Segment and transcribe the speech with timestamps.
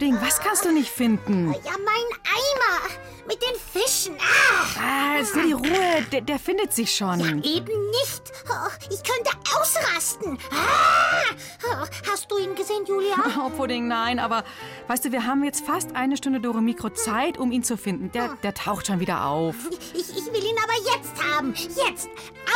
[0.00, 1.52] Pudding, was kannst du nicht finden?
[1.62, 2.88] Ja, mein Eimer
[3.28, 4.16] mit den Fischen.
[4.18, 7.20] Ah, Ah, ist nur die Ruhe, der, der findet sich schon.
[7.20, 8.22] eben nicht.
[8.48, 10.38] Oh, Ich könnte ausrasten.
[10.50, 11.34] Ah,
[11.66, 13.14] oh, hast du ihn gesehen, Julia?
[13.44, 14.42] Oh, Pudding, nein, aber
[14.88, 18.10] weißt du, wir haben jetzt fast eine Stunde Dore Mikro Zeit, um ihn zu finden.
[18.12, 19.54] Der, der taucht schon wieder auf.
[19.92, 21.52] Ich, ich will ihn aber jetzt haben.
[21.54, 22.08] Jetzt.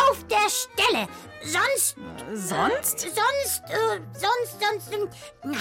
[0.09, 1.09] Auf der Stelle.
[1.43, 1.97] Sonst,
[2.33, 3.01] Sonst?
[3.01, 5.09] sonst, äh, sonst, sonst, ähm,
[5.45, 5.59] na,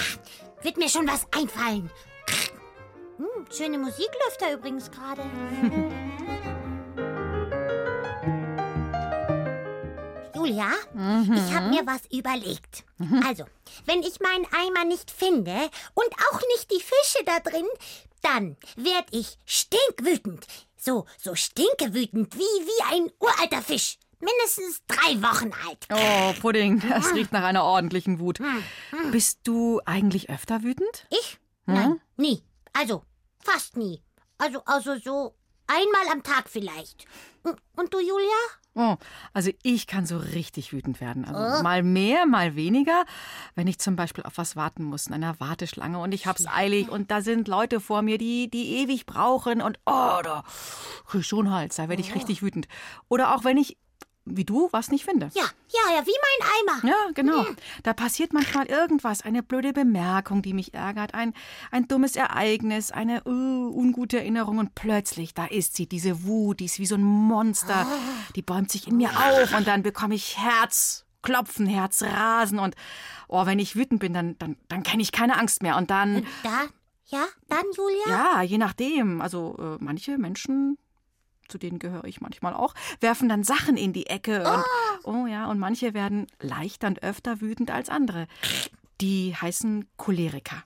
[0.64, 1.90] wird mir schon was einfallen.
[3.18, 5.22] Hm, schöne Musik läuft da übrigens gerade.
[10.34, 12.84] Julia, ich habe mir was überlegt.
[13.26, 13.44] Also,
[13.86, 17.66] wenn ich meinen Eimer nicht finde und auch nicht die Fische da drin,
[18.20, 20.46] dann werd ich stinkwütend.
[20.76, 23.98] So, so stinkewütend wie, wie ein uralter Fisch.
[24.24, 25.86] Mindestens drei Wochen alt.
[25.92, 28.38] Oh, Pudding, das riecht nach einer ordentlichen Wut.
[29.12, 31.06] Bist du eigentlich öfter wütend?
[31.10, 31.38] Ich?
[31.66, 32.42] Nein, nie.
[32.72, 33.04] Also,
[33.38, 34.02] fast nie.
[34.38, 35.34] Also, also so
[35.66, 37.06] einmal am Tag vielleicht.
[37.42, 38.28] Und- du, Julia?
[38.76, 38.96] Oh,
[39.32, 41.24] also ich kann so richtig wütend werden.
[41.24, 43.04] Also mal mehr, mal weniger.
[43.54, 46.88] Wenn ich zum Beispiel auf was warten muss, in einer Warteschlange und ich hab's eilig
[46.88, 50.42] und da sind Leute vor mir, die, die ewig brauchen und oh, da
[51.06, 52.66] krieg ich schon Hals, da werde ich richtig wütend.
[53.08, 53.76] Oder auch wenn ich,
[54.26, 55.30] wie du, was nicht finde.
[55.34, 56.48] Ja, ja, ja, wie mein
[56.80, 56.88] Eimer.
[56.88, 57.44] Ja, genau.
[57.82, 61.34] Da passiert manchmal irgendwas, eine blöde Bemerkung, die mich ärgert, ein,
[61.70, 63.30] ein dummes Ereignis, eine uh,
[63.76, 67.86] ungute Erinnerung und plötzlich, da ist sie, diese Wut, die ist wie so ein Monster,
[68.34, 72.74] die bäumt sich in mir auf und dann bekomme ich Herzklopfen, Herzrasen und
[73.28, 76.26] oh, wenn ich wütend bin, dann, dann, dann kenne ich keine Angst mehr und dann,
[76.42, 76.62] Da,
[77.06, 78.08] ja, dann, Julia?
[78.08, 80.78] ja, je nachdem, also äh, manche Menschen
[81.48, 84.64] zu denen gehöre ich manchmal auch, werfen dann Sachen in die Ecke und
[85.04, 88.26] oh ja, und manche werden leichter und öfter wütend als andere.
[89.00, 90.62] Die heißen Choleriker.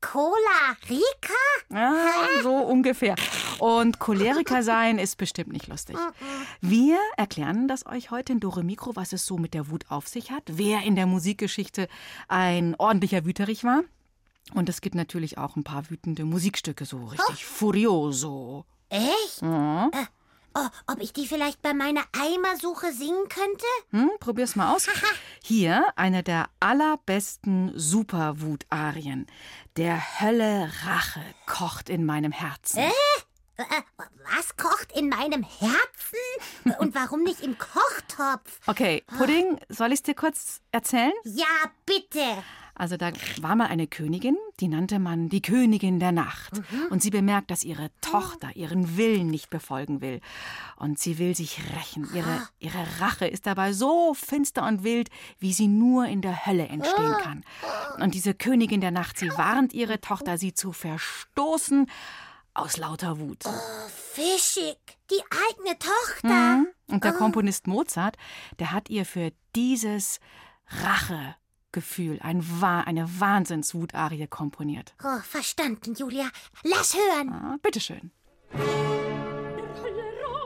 [0.00, 1.34] Cola Rica?
[1.70, 3.16] Ja, so ungefähr.
[3.58, 5.96] Und Choleriker sein ist bestimmt nicht lustig.
[6.60, 10.06] Wir erklären das euch heute in Dore Mikro, was es so mit der Wut auf
[10.06, 11.88] sich hat, wer in der Musikgeschichte
[12.28, 13.82] ein ordentlicher Wüterich war.
[14.54, 18.64] Und es gibt natürlich auch ein paar wütende Musikstücke, so richtig furioso.
[18.88, 19.42] Echt?
[19.42, 19.86] Ja.
[19.92, 20.06] Äh,
[20.54, 23.66] oh, ob ich die vielleicht bei meiner Eimersuche singen könnte?
[23.90, 24.86] Hm, probier's mal aus.
[25.42, 29.26] Hier eine der allerbesten Superwut-Arien.
[29.76, 32.78] Der Hölle Rache kocht in meinem Herzen.
[32.78, 32.90] Äh,
[33.58, 33.82] äh,
[34.34, 36.78] was kocht in meinem Herzen?
[36.78, 38.60] Und warum nicht im Kochtopf?
[38.66, 41.12] Okay, Pudding, soll ich's dir kurz erzählen?
[41.24, 41.46] Ja,
[41.84, 42.42] bitte.
[42.78, 43.10] Also da
[43.40, 46.60] war mal eine Königin, die nannte man die Königin der Nacht.
[46.90, 50.20] Und sie bemerkt, dass ihre Tochter ihren Willen nicht befolgen will.
[50.76, 52.06] Und sie will sich rächen.
[52.14, 56.68] Ihre, ihre Rache ist dabei so finster und wild, wie sie nur in der Hölle
[56.68, 57.44] entstehen kann.
[57.98, 61.86] Und diese Königin der Nacht, sie warnt ihre Tochter, sie zu verstoßen
[62.52, 63.44] aus lauter Wut.
[64.12, 64.78] Fischig,
[65.10, 66.56] die eigene Tochter.
[66.58, 66.66] Mhm.
[66.88, 68.16] Und der Komponist Mozart,
[68.58, 70.20] der hat ihr für dieses
[71.76, 74.94] Rachegefühl ein, Wa- eine Wahnsinnswutarie komponiert.
[75.04, 76.28] Oh, verstanden, Julia.
[76.62, 77.30] Lass hören.
[77.32, 78.10] Ah, bitteschön.
[78.54, 80.36] Hölle Rache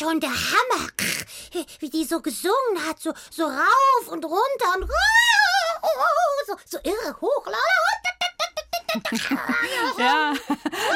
[0.00, 0.88] schon der Hammer.
[1.78, 4.88] Wie die so gesungen hat, so, so rauf und runter und
[6.46, 7.46] so, so irre hoch.
[9.98, 10.32] ja,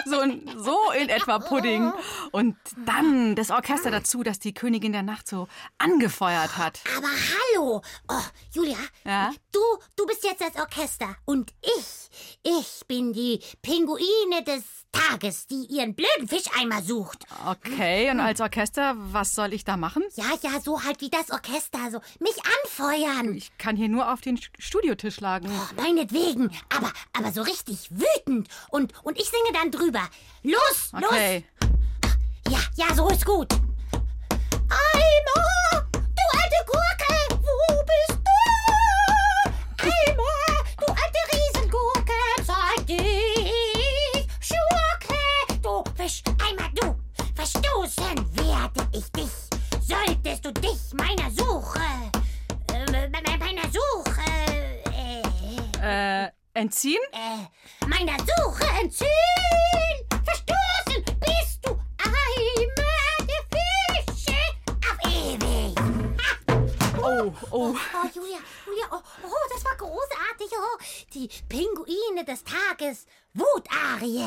[0.07, 1.93] so, in- so in etwa Pudding.
[2.33, 5.49] Und dann das Orchester dazu, das die Königin der Nacht so
[5.79, 6.81] angefeuert hat.
[6.97, 7.83] Aber hallo!
[8.09, 8.21] Oh,
[8.53, 9.31] Julia, Ja?
[9.53, 9.61] du,
[9.97, 12.11] du bist jetzt das Orchester und ich,
[12.43, 14.63] ich bin die Pinguine des
[14.95, 17.25] Tages, die ihren blöden Fischeimer sucht.
[17.47, 20.03] Okay, und als Orchester, was soll ich da machen?
[20.15, 23.35] Ja, ja, so halt wie das Orchester, so mich anfeuern.
[23.35, 25.49] Ich kann hier nur auf den St- Studiotisch schlagen.
[25.51, 28.49] Oh, meinetwegen, aber, aber so richtig wütend.
[28.71, 30.03] Und, und ich singe dann drüber.
[30.43, 31.45] Los, Okay.
[31.61, 31.71] los!
[32.77, 33.53] Ja, ja, so ist gut.
[34.69, 37.14] Eimer, du alte Gurke,
[47.85, 49.31] Verstoßen werde ich dich.
[49.87, 51.81] Solltest du dich meiner Suche,
[52.73, 54.25] äh, me- me- meiner Suche,
[55.83, 57.03] äh, Äh, entziehen?
[57.13, 59.11] äh, meiner Suche entziehen.
[60.25, 64.41] Verstoßen bist du Eimer der Fische
[64.89, 65.75] auf ewig.
[67.03, 67.75] Oh, oh.
[67.77, 70.51] Oh, Julia, Julia, oh, oh, das war großartig.
[70.53, 70.79] Oh,
[71.13, 73.05] die Pinguine des Tages.
[73.35, 74.25] Wutarie.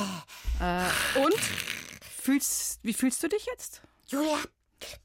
[0.60, 1.34] Äh, und?
[2.28, 3.82] Fühlst, wie fühlst du dich jetzt?
[4.08, 4.38] Julia,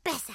[0.03, 0.33] besser.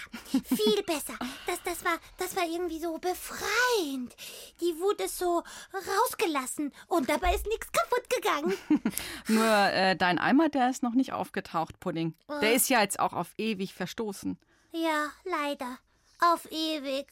[0.56, 1.20] Viel besser.
[1.46, 4.16] Das, das, war, das war irgendwie so befreiend.
[4.62, 5.44] Die Wut ist so
[5.74, 8.54] rausgelassen und dabei ist nichts kaputt gegangen.
[9.28, 12.16] Nur äh, dein Eimer, der ist noch nicht aufgetaucht, Pudding.
[12.40, 14.40] Der ist ja jetzt auch auf ewig verstoßen.
[14.72, 15.80] Ja, leider.
[16.20, 17.08] Auf ewig.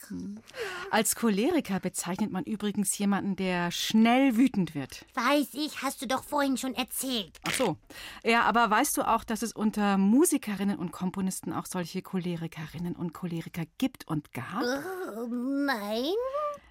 [0.90, 5.06] Als Choleriker bezeichnet man übrigens jemanden, der schnell wütend wird.
[5.13, 7.40] Weiß ich, hast du doch vorhin schon erzählt.
[7.44, 7.78] Ach so.
[8.24, 13.13] Ja, aber weißt du auch, dass es unter Musikerinnen und Komponisten auch solche Cholerikerinnen und
[13.13, 14.63] Choleriker gibt und gab?
[14.63, 16.13] Oh, nein.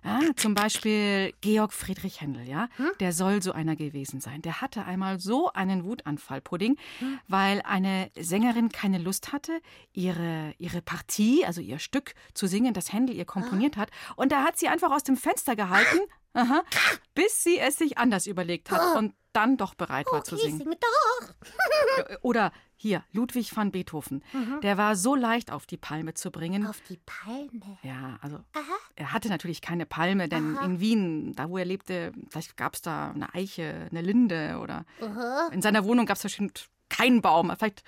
[0.03, 2.69] Ah, zum Beispiel Georg Friedrich Händel, ja?
[3.01, 4.43] Der soll so einer gewesen sein.
[4.43, 6.77] Der hatte einmal so einen Wutanfall, Pudding,
[7.27, 9.61] weil eine Sängerin keine Lust hatte,
[9.93, 13.91] ihre, ihre Partie, also ihr Stück zu singen, das Händel ihr komponiert hat.
[14.17, 16.01] Und da hat sie einfach aus dem Fenster gehalten,
[16.35, 16.63] aha,
[17.15, 20.59] bis sie es sich anders überlegt hat und dann doch bereit war zu Ich singen.
[20.59, 22.15] singe doch.
[22.23, 22.53] Oder
[22.85, 24.23] hier, Ludwig van Beethoven.
[24.63, 26.67] Der war so leicht auf die Palme zu bringen.
[26.67, 27.79] Auf die Palme.
[27.83, 28.77] Ja, also Aha.
[28.95, 32.83] er hatte natürlich keine Palme, denn in Wien, da wo er lebte, vielleicht gab es
[32.83, 34.85] da eine Eiche, eine Linde oder
[35.51, 37.53] in seiner Wohnung gab es bestimmt keinen Baum.
[37.59, 37.83] Vielleicht,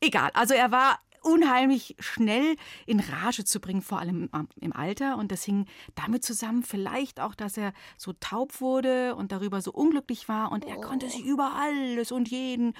[0.00, 0.30] egal.
[0.32, 2.56] Also er war unheimlich schnell
[2.86, 4.28] in Rage zu bringen, vor allem
[4.60, 5.16] im Alter.
[5.16, 9.72] Und das hing damit zusammen, vielleicht auch, dass er so taub wurde und darüber so
[9.72, 10.52] unglücklich war.
[10.52, 12.74] Und er konnte sich über alles und jeden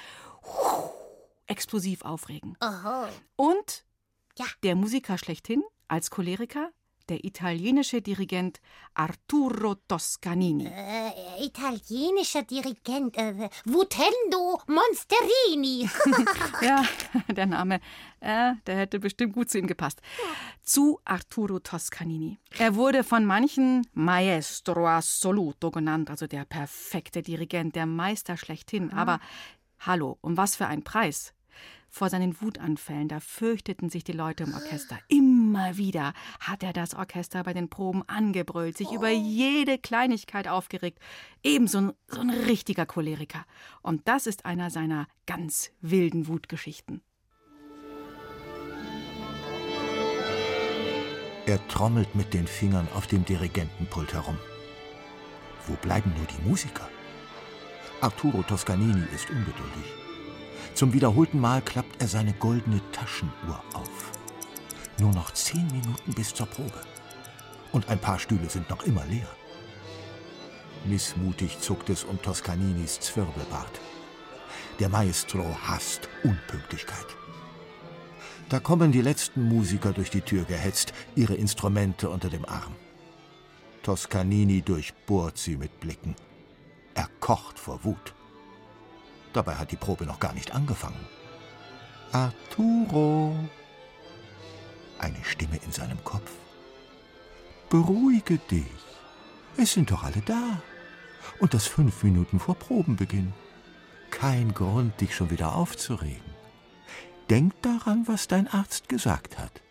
[1.49, 2.57] explosiv aufregen.
[2.63, 3.09] Oho.
[3.37, 3.85] Und
[4.39, 4.47] Ja.
[4.63, 6.71] der Musiker schlechthin als Choleriker,
[7.09, 8.61] der italienische Dirigent
[8.93, 10.67] Arturo Toscanini.
[10.67, 13.17] Äh, italienischer Dirigent.
[13.17, 15.89] Äh, Vutendo Monsterini.
[16.61, 16.85] Ja,
[17.29, 17.81] der Name,
[18.21, 20.03] äh, der hätte bestimmt gut zu ihm gepasst.
[20.63, 22.39] Zu Arturo Toscanini.
[22.59, 28.93] Er wurde von manchen Maestro Assoluto genannt, also der perfekte Dirigent, der Meister schlechthin.
[28.93, 29.19] Aber
[29.81, 31.33] hallo, um was für einen Preis?
[31.91, 34.99] Vor seinen Wutanfällen, da fürchteten sich die Leute im Orchester.
[35.09, 40.99] Immer wieder hat er das Orchester bei den Proben angebrüllt, sich über jede Kleinigkeit aufgeregt.
[41.43, 43.45] Ebenso ein, so ein richtiger Choleriker.
[43.83, 47.03] Und das ist einer seiner ganz wilden Wutgeschichten.
[51.47, 54.39] Er trommelt mit den Fingern auf dem Dirigentenpult herum.
[55.67, 56.87] Wo bleiben nur die Musiker?
[58.03, 59.98] Arturo Toscanini ist ungeduldig.
[60.75, 64.13] Zum wiederholten Mal klappt er seine goldene Taschenuhr auf.
[64.99, 66.81] Nur noch zehn Minuten bis zur Probe.
[67.73, 69.29] Und ein paar Stühle sind noch immer leer.
[70.85, 73.81] Missmutig zuckt es um Toscaninis Zwirbelbart.
[74.79, 77.07] Der Maestro hasst Unpünktlichkeit.
[78.49, 82.75] Da kommen die letzten Musiker durch die Tür gehetzt, ihre Instrumente unter dem Arm.
[83.83, 86.15] Toscanini durchbohrt sie mit Blicken.
[86.95, 88.15] Er kocht vor Wut.
[89.39, 90.99] Dabei hat die Probe noch gar nicht angefangen.
[92.11, 93.37] Arturo.
[94.99, 96.33] Eine Stimme in seinem Kopf.
[97.71, 98.67] Beruhige dich.
[99.57, 100.61] Es sind doch alle da.
[101.39, 103.33] Und das fünf Minuten vor Probenbeginn.
[104.11, 106.35] Kein Grund, dich schon wieder aufzuregen.
[107.31, 109.63] Denk daran, was dein Arzt gesagt hat.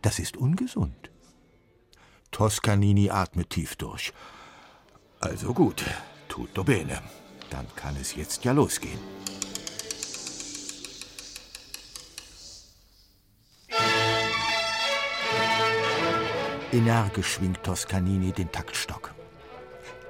[0.00, 1.10] Das ist ungesund.
[2.30, 4.14] Toscanini atmet tief durch.
[5.20, 5.84] Also gut,
[6.26, 7.02] tutto bene.
[7.50, 8.98] Dann kann es jetzt ja losgehen.
[16.72, 19.12] Energisch schwingt Toscanini den Taktstock.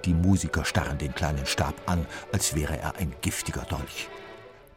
[0.05, 4.09] Die Musiker starren den kleinen Stab an, als wäre er ein giftiger Dolch.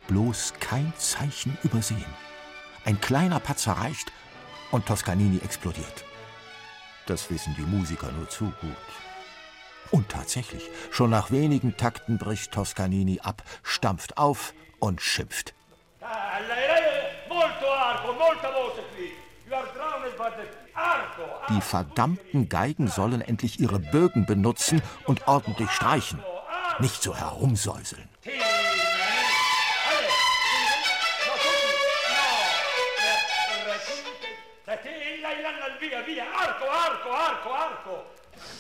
[0.08, 2.06] Bloß kein Zeichen übersehen.
[2.86, 4.12] Ein kleiner Patzer reicht
[4.72, 6.06] und Toscanini explodiert.
[7.06, 9.13] Das wissen die Musiker nur zu gut.
[9.94, 15.54] Und tatsächlich, schon nach wenigen Takten bricht Toscanini ab, stampft auf und schimpft.
[21.48, 26.24] Die verdammten Geigen sollen endlich ihre Bögen benutzen und ordentlich streichen.
[26.80, 28.10] Nicht so herumsäuseln.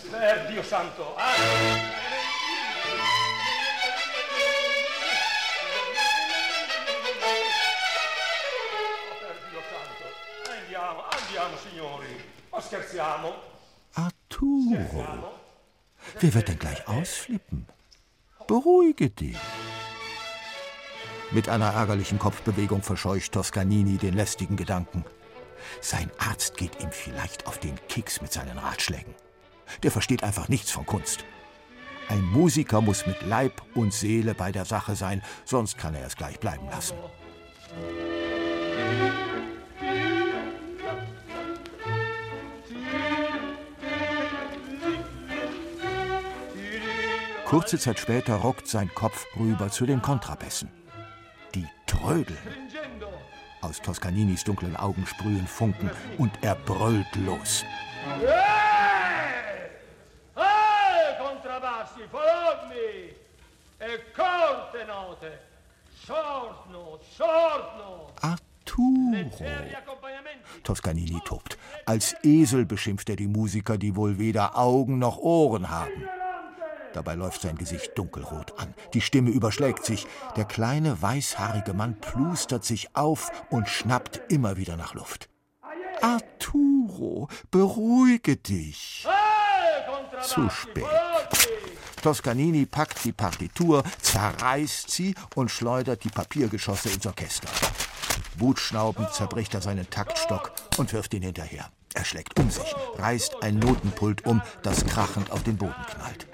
[0.09, 1.15] Per Dio santo.
[12.51, 13.33] Ma scherziamo?
[13.95, 15.33] Arturo,
[16.19, 17.67] wer wird denn gleich ausflippen?
[18.47, 19.37] Beruhige dich.
[21.31, 25.03] Mit einer ärgerlichen Kopfbewegung verscheucht Toscanini den lästigen Gedanken.
[25.81, 29.15] Sein Arzt geht ihm vielleicht auf den Keks mit seinen Ratschlägen.
[29.83, 31.25] Der versteht einfach nichts von Kunst.
[32.09, 36.15] Ein Musiker muss mit Leib und Seele bei der Sache sein, sonst kann er es
[36.15, 36.95] gleich bleiben lassen.
[47.45, 50.69] Kurze Zeit später rockt sein Kopf rüber zu den Kontrabässen.
[51.53, 52.37] Die Trödeln.
[53.61, 57.63] Aus Toscaninis dunklen Augen sprühen Funken und er brüllt los.
[58.19, 58.62] Hey!
[61.93, 63.13] Contrabbassi, follow me!
[63.79, 65.31] E corte note!
[66.05, 68.13] Short note, short note!
[68.21, 68.37] Arturo!
[70.63, 71.57] Toscanini tobt.
[71.85, 76.07] Als Esel beschimpft er die Musiker, die wohl weder Augen noch Ohren haben.
[76.93, 78.73] Dabei läuft sein Gesicht dunkelrot an.
[78.93, 80.05] Die Stimme überschlägt sich.
[80.35, 85.27] Der kleine weißhaarige Mann plustert sich auf und schnappt immer wieder nach Luft.
[86.01, 89.07] Arturo, beruhige dich.
[90.21, 90.85] Zu spät.
[92.03, 97.47] Toscanini packt die Partitur, zerreißt sie und schleudert die Papiergeschosse ins Orchester.
[98.37, 101.71] Wutschnaubend zerbricht er seinen Taktstock und wirft ihn hinterher.
[101.93, 106.27] Er schlägt um sich, reißt ein Notenpult um, das krachend auf den Boden knallt.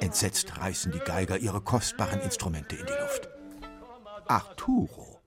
[0.00, 3.30] Entsetzt reißen die Geiger ihre kostbaren Instrumente in die Luft.
[4.26, 5.18] Arturo,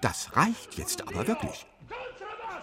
[0.00, 1.64] das reicht jetzt aber wirklich.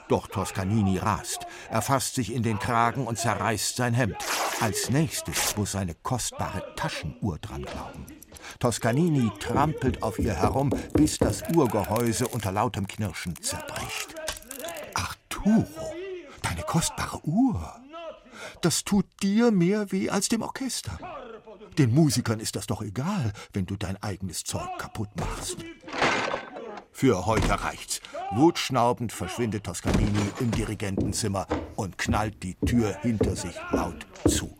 [0.09, 1.45] Doch Toscanini rast.
[1.69, 4.17] Er fasst sich in den Kragen und zerreißt sein Hemd.
[4.59, 8.07] Als nächstes muss seine kostbare Taschenuhr dran glauben.
[8.59, 14.15] Toscanini trampelt auf ihr herum, bis das Uhrgehäuse unter lautem Knirschen zerbricht.
[14.95, 15.93] Arturo,
[16.41, 17.79] deine kostbare Uhr.
[18.61, 20.97] Das tut dir mehr weh als dem Orchester.
[21.77, 25.57] Den Musikern ist das doch egal, wenn du dein eigenes Zeug kaputt machst.
[26.99, 28.01] Für heute reicht's.
[28.31, 34.57] Wutschnaubend verschwindet Toscanini im Dirigentenzimmer und knallt die Tür hinter sich laut zu.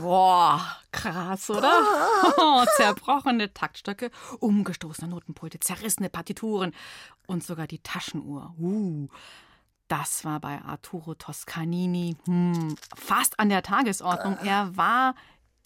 [0.00, 1.70] Boah, krass, oder?
[2.38, 6.72] Oh, zerbrochene Taktstöcke, umgestoßene Notenpulte, zerrissene Partituren
[7.26, 8.54] und sogar die Taschenuhr.
[8.58, 9.08] Uh,
[9.88, 14.38] das war bei Arturo Toscanini hm, fast an der Tagesordnung.
[14.42, 15.16] Er war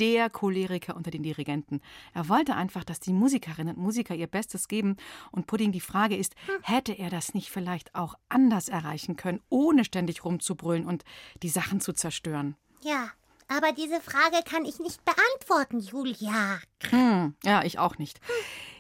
[0.01, 1.81] der Choleriker unter den Dirigenten.
[2.15, 4.97] Er wollte einfach, dass die Musikerinnen und Musiker ihr Bestes geben.
[5.31, 9.85] Und Pudding, die Frage ist, hätte er das nicht vielleicht auch anders erreichen können, ohne
[9.85, 11.05] ständig rumzubrüllen und
[11.43, 12.57] die Sachen zu zerstören?
[12.83, 13.11] Ja,
[13.49, 16.61] aber diese Frage kann ich nicht beantworten, Julia.
[16.91, 18.21] Hm, ja, ich auch nicht.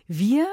[0.06, 0.46] Wir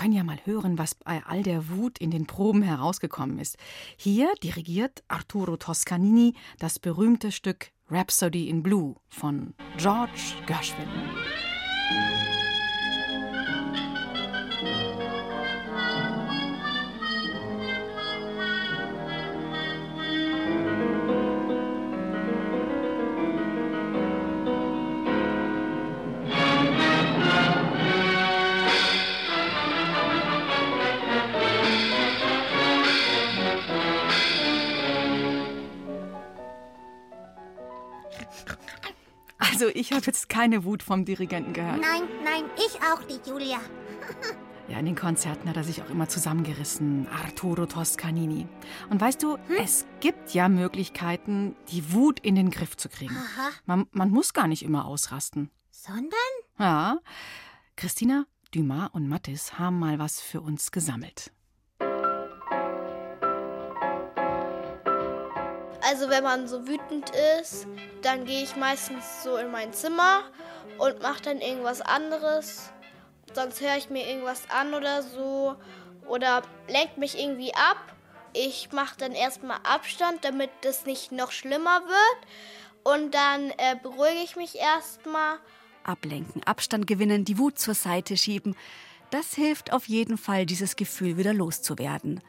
[0.00, 3.58] können ja mal hören, was bei all der Wut in den Proben herausgekommen ist.
[3.98, 10.88] Hier dirigiert Arturo Toscanini das berühmte Stück Rhapsody in Blue von George Gershwin.
[39.60, 41.82] Also ich habe jetzt keine Wut vom Dirigenten gehört.
[41.82, 43.58] Nein, nein, ich auch nicht, Julia.
[44.68, 48.46] Ja, in den Konzerten hat er sich auch immer zusammengerissen, Arturo Toscanini.
[48.88, 53.16] Und weißt du, es gibt ja Möglichkeiten, die Wut in den Griff zu kriegen.
[53.66, 55.50] Man, man muss gar nicht immer ausrasten.
[55.72, 56.12] Sondern?
[56.56, 57.00] Ja,
[57.74, 61.32] Christina, Dumas und Mattis haben mal was für uns gesammelt.
[65.90, 67.66] Also wenn man so wütend ist,
[68.02, 70.22] dann gehe ich meistens so in mein Zimmer
[70.78, 72.70] und mache dann irgendwas anderes.
[73.34, 75.56] Sonst höre ich mir irgendwas an oder so
[76.06, 77.96] oder lenkt mich irgendwie ab.
[78.34, 82.94] Ich mache dann erstmal Abstand, damit das nicht noch schlimmer wird.
[82.94, 85.40] Und dann äh, beruhige ich mich erstmal.
[85.82, 88.54] Ablenken, Abstand gewinnen, die Wut zur Seite schieben.
[89.10, 92.20] Das hilft auf jeden Fall, dieses Gefühl wieder loszuwerden.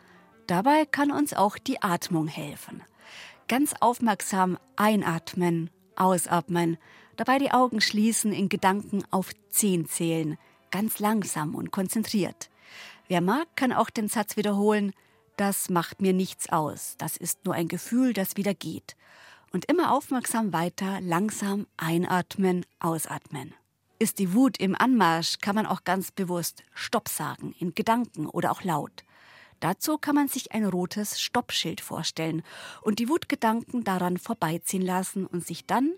[0.47, 2.83] Dabei kann uns auch die Atmung helfen.
[3.51, 6.77] Ganz aufmerksam einatmen, ausatmen,
[7.17, 10.37] dabei die Augen schließen, in Gedanken auf zehn zählen,
[10.71, 12.49] ganz langsam und konzentriert.
[13.09, 14.93] Wer mag, kann auch den Satz wiederholen,
[15.35, 18.95] das macht mir nichts aus, das ist nur ein Gefühl, das wieder geht.
[19.51, 23.53] Und immer aufmerksam weiter, langsam einatmen, ausatmen.
[23.99, 28.53] Ist die Wut im Anmarsch, kann man auch ganz bewusst Stopp sagen, in Gedanken oder
[28.53, 29.03] auch laut.
[29.61, 32.43] Dazu kann man sich ein rotes Stoppschild vorstellen
[32.81, 35.93] und die Wutgedanken daran vorbeiziehen lassen und sich dann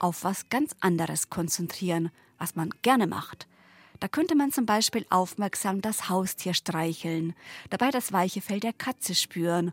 [0.00, 3.46] auf was ganz anderes konzentrieren, was man gerne macht.
[4.00, 7.34] Da könnte man zum Beispiel aufmerksam das Haustier streicheln,
[7.70, 9.72] dabei das weiche Fell der Katze spüren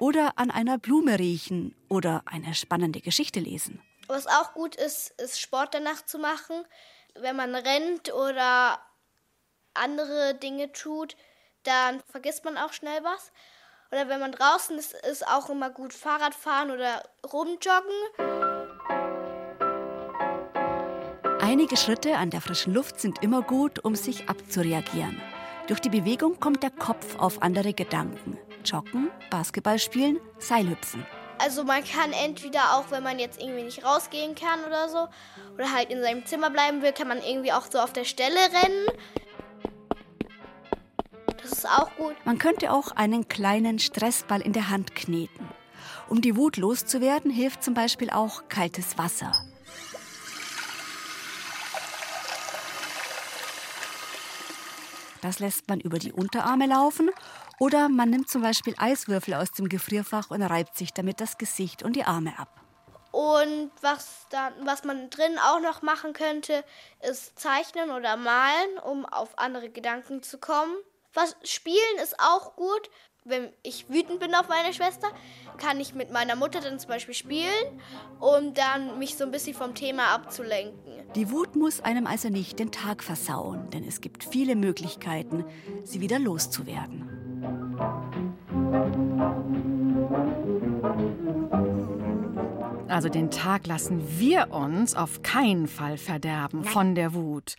[0.00, 3.80] oder an einer Blume riechen oder eine spannende Geschichte lesen.
[4.06, 6.64] Was auch gut ist, ist Sport danach zu machen.
[7.14, 8.80] Wenn man rennt oder
[9.74, 11.16] andere Dinge tut,
[11.64, 13.32] dann vergisst man auch schnell was.
[13.90, 17.92] Oder wenn man draußen ist, ist auch immer gut Fahrrad fahren oder rumjoggen.
[21.40, 25.20] Einige Schritte an der frischen Luft sind immer gut, um sich abzureagieren.
[25.66, 28.38] Durch die Bewegung kommt der Kopf auf andere Gedanken.
[28.64, 31.04] Joggen, Basketball spielen, Seilhüpfen.
[31.38, 35.08] Also man kann entweder auch, wenn man jetzt irgendwie nicht rausgehen kann oder so,
[35.54, 38.36] oder halt in seinem Zimmer bleiben will, kann man irgendwie auch so auf der Stelle
[38.36, 38.86] rennen.
[41.42, 42.14] Das ist auch gut.
[42.24, 45.48] Man könnte auch einen kleinen Stressball in der Hand kneten.
[46.08, 49.32] Um die Wut loszuwerden, hilft zum Beispiel auch kaltes Wasser.
[55.20, 57.10] Das lässt man über die Unterarme laufen
[57.60, 61.84] oder man nimmt zum Beispiel Eiswürfel aus dem Gefrierfach und reibt sich damit das Gesicht
[61.84, 62.60] und die Arme ab.
[63.12, 66.64] Und was, dann, was man drin auch noch machen könnte,
[67.08, 70.74] ist zeichnen oder malen, um auf andere Gedanken zu kommen.
[71.14, 72.90] Was spielen ist auch gut.
[73.24, 75.06] Wenn ich wütend bin auf meine Schwester,
[75.56, 77.80] kann ich mit meiner Mutter dann zum Beispiel spielen,
[78.18, 81.08] um dann mich so ein bisschen vom Thema abzulenken.
[81.14, 85.44] Die Wut muss einem also nicht den Tag versauen, denn es gibt viele Möglichkeiten,
[85.84, 87.08] sie wieder loszuwerden.
[92.92, 97.54] Also den Tag lassen wir uns auf keinen Fall verderben von der Wut.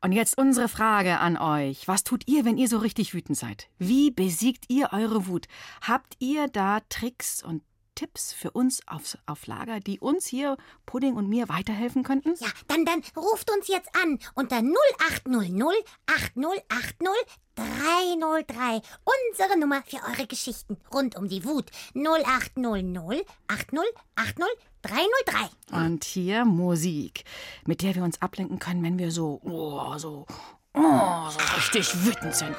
[0.00, 1.86] Und jetzt unsere Frage an euch.
[1.86, 3.68] Was tut ihr, wenn ihr so richtig wütend seid?
[3.78, 5.48] Wie besiegt ihr eure Wut?
[5.82, 7.62] Habt ihr da Tricks und
[7.94, 12.34] Tipps für uns auf, auf Lager, die uns hier, Pudding und mir, weiterhelfen könnten?
[12.40, 17.08] Ja, dann, dann ruft uns jetzt an unter 0800 8080
[17.56, 18.80] 303.
[19.04, 21.70] Unsere Nummer für eure Geschichten rund um die Wut.
[21.94, 24.44] 0800 8080
[24.82, 25.76] 303.
[25.76, 27.24] Und hier Musik,
[27.66, 30.26] mit der wir uns ablenken können, wenn wir so, oh, so,
[30.74, 32.56] oh, so richtig wütend sind.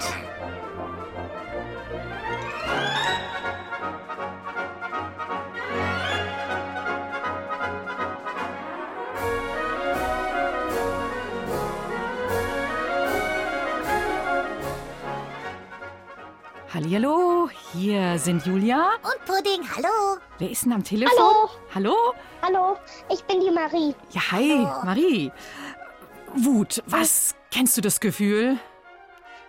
[16.73, 18.91] Hallihallo, hier sind Julia.
[19.03, 20.19] Und Pudding, hallo.
[20.39, 21.17] Wer ist denn am Telefon?
[21.19, 21.49] Hallo.
[21.75, 22.13] Hallo?
[22.41, 22.77] Hallo,
[23.09, 23.93] ich bin die Marie.
[24.11, 24.55] Ja, hi,
[24.85, 25.31] Marie.
[26.33, 27.35] Wut, was?
[27.51, 28.57] Kennst du das Gefühl?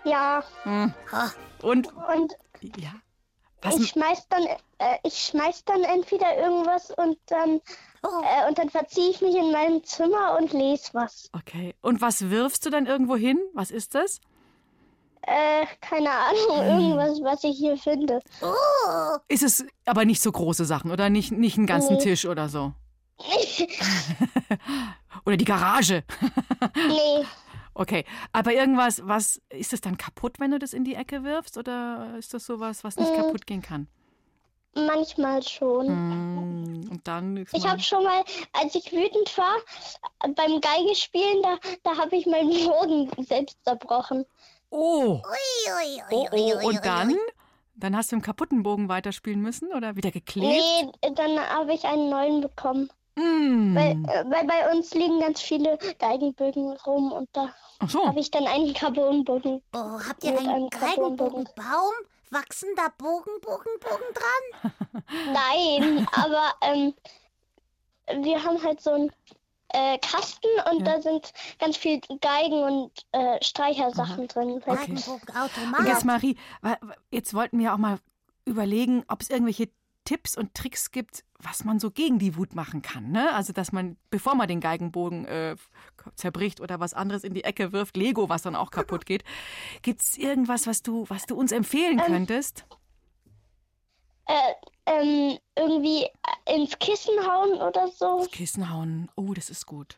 [0.04, 0.92] Ja, Hm.
[1.62, 2.32] Und, und
[2.76, 2.90] ja.
[3.62, 3.76] Was?
[3.78, 4.42] ich schmeiß dann,
[4.78, 7.60] äh, ich schmeiß dann entweder irgendwas und dann,
[8.02, 11.30] äh, und dann verziehe ich mich in meinem Zimmer und lese was.
[11.32, 11.76] Okay.
[11.82, 13.38] Und was wirfst du dann irgendwo hin?
[13.54, 14.20] Was ist das?
[15.26, 18.20] Äh, keine Ahnung, irgendwas, was ich hier finde.
[18.40, 22.02] Oh, Ist es aber nicht so große Sachen oder nicht, nicht einen ganzen Nee.
[22.02, 22.72] Tisch oder so?
[25.24, 26.02] Oder die Garage?
[26.88, 27.24] nee,
[27.74, 28.04] Okay.
[28.32, 31.56] Aber irgendwas, was, ist es dann kaputt, wenn du das in die Ecke wirfst?
[31.56, 33.16] Oder ist das sowas, was nicht Mm.
[33.16, 33.86] kaputt gehen kann?
[34.74, 35.86] manchmal schon.
[35.86, 37.36] Mm, Und dann.
[37.52, 39.56] Ich habe schon mal, als ich wütend war,
[40.34, 44.24] beim Geigespielen, da, da habe ich meinen Boden selbst zerbrochen.
[44.72, 45.20] Oh!
[45.22, 47.16] ui, ui, Oh, oh, und dann?
[47.74, 50.46] Dann hast du im kaputten Bogen weiterspielen müssen oder wieder geklebt?
[50.46, 52.90] Nee, dann habe ich einen neuen bekommen.
[53.16, 53.74] Mm.
[53.74, 57.52] Weil, äh, weil bei uns liegen ganz viele Geigenbögen rum und da
[57.86, 58.06] so.
[58.06, 59.62] habe ich dann einen Carbonbogen.
[59.74, 61.44] Oh, habt ihr einen Carbonbogen.
[61.44, 61.92] Geigenbogenbaum?
[62.32, 64.72] wachsen da Bogen, Bogen, Bogen dran?
[65.32, 66.94] Nein, aber ähm,
[68.24, 69.12] wir haben halt so einen
[69.72, 70.96] äh, Kasten und Ja.
[70.96, 74.60] da sind ganz viel Geigen und äh, Streichersachen drin.
[74.60, 75.80] Geigenbogenautomat.
[75.80, 76.36] Und jetzt, Marie,
[77.10, 77.98] jetzt wollten wir auch mal
[78.44, 79.68] überlegen, ob es irgendwelche
[80.04, 83.12] Tipps und Tricks gibt, was man so gegen die Wut machen kann.
[83.12, 83.32] Ne?
[83.34, 85.54] Also, dass man, bevor man den Geigenbogen äh,
[86.16, 89.22] zerbricht oder was anderes in die Ecke wirft, Lego, was dann auch kaputt geht.
[89.82, 92.64] Gibt es irgendwas, was du, was du uns empfehlen Ähm, könntest?
[94.26, 94.32] Äh,
[94.86, 96.08] ähm, irgendwie
[96.46, 98.26] ins Kissen hauen oder so.
[98.30, 99.10] Kissen hauen.
[99.16, 99.96] Oh, das ist gut.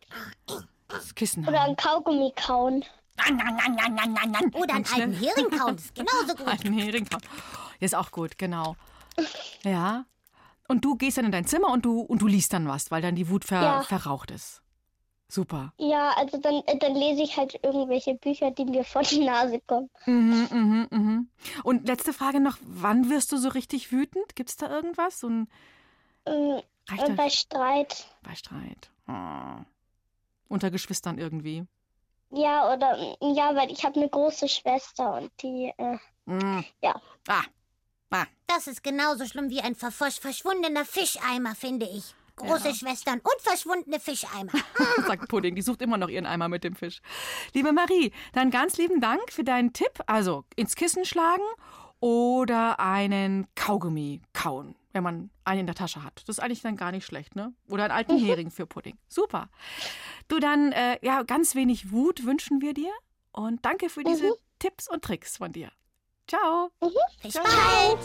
[0.89, 1.71] Das Kissen Oder hauen.
[1.71, 2.85] ein Kaugummi kauen.
[3.17, 6.47] Oder einen alten Hering kauen, das ist genauso gut.
[6.67, 7.23] Ein Hering kauen.
[7.81, 8.77] Ist auch gut, genau.
[9.63, 10.05] Ja.
[10.69, 13.03] Und du gehst dann in dein Zimmer und du, und du liest dann was, weil
[13.03, 13.83] dann die Wut ver, Ja.
[13.83, 14.63] verraucht ist.
[15.35, 15.73] Super.
[15.79, 19.61] Ja, also dann, äh, dann lese ich halt irgendwelche Bücher, die mir vor die Nase
[19.67, 19.91] kommen.
[20.07, 21.29] Mhm, mhm, mhm.
[21.65, 24.37] Und letzte Frage noch, wann wirst du so richtig wütend?
[24.37, 25.19] Gibt es da irgendwas?
[25.19, 25.49] So ein
[26.27, 26.61] Ähm,
[26.97, 28.07] äh, bei Streit.
[28.23, 28.91] bei Streit.
[29.09, 29.65] Oh.
[30.49, 31.65] Unter Geschwistern irgendwie.
[32.31, 36.65] Ja, oder mm, ja, weil ich habe eine große Schwester und die, äh, Mm.
[36.81, 36.95] ja.
[37.29, 37.43] Ah.
[38.11, 38.25] Ah.
[38.47, 42.15] Das ist genauso schlimm wie ein verfosch- verschwundener Fischeimer, finde ich.
[42.37, 44.53] Große Schwestern und verschwundene Fischeimer.
[45.07, 45.55] sagt Pudding.
[45.55, 47.01] Die sucht immer noch ihren Eimer mit dem Fisch.
[47.53, 50.01] Liebe Marie, dann ganz lieben Dank für deinen Tipp.
[50.07, 51.45] Also ins Kissen schlagen
[52.01, 56.23] oder einen Kaugummi kauen, wenn man einen in der Tasche hat.
[56.27, 57.55] Das ist eigentlich dann gar nicht schlecht, ne?
[57.69, 58.99] Oder einen alten Hering für Pudding.
[59.09, 59.49] Super.
[60.29, 62.93] Du dann, äh, ja, ganz wenig Wut wünschen wir dir.
[63.33, 65.71] Und danke für diese Tipps und Tricks von dir.
[66.29, 66.71] Ciao.
[67.23, 67.99] Bis bald.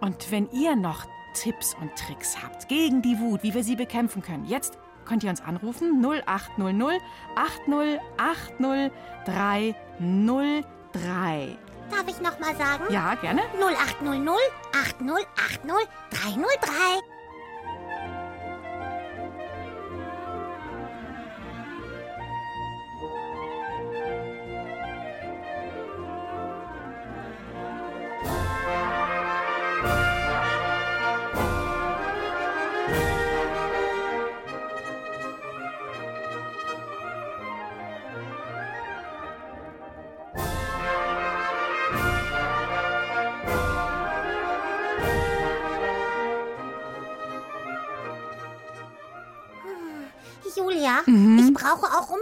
[0.00, 4.22] Und wenn ihr noch Tipps und Tricks habt gegen die Wut, wie wir sie bekämpfen
[4.22, 7.00] können, jetzt könnt ihr uns anrufen 0800
[7.36, 8.92] 80 80
[9.26, 11.56] 303.
[11.90, 12.84] Darf ich noch mal sagen?
[12.90, 13.42] Ja, gerne.
[13.58, 14.38] 0800
[14.72, 15.26] 80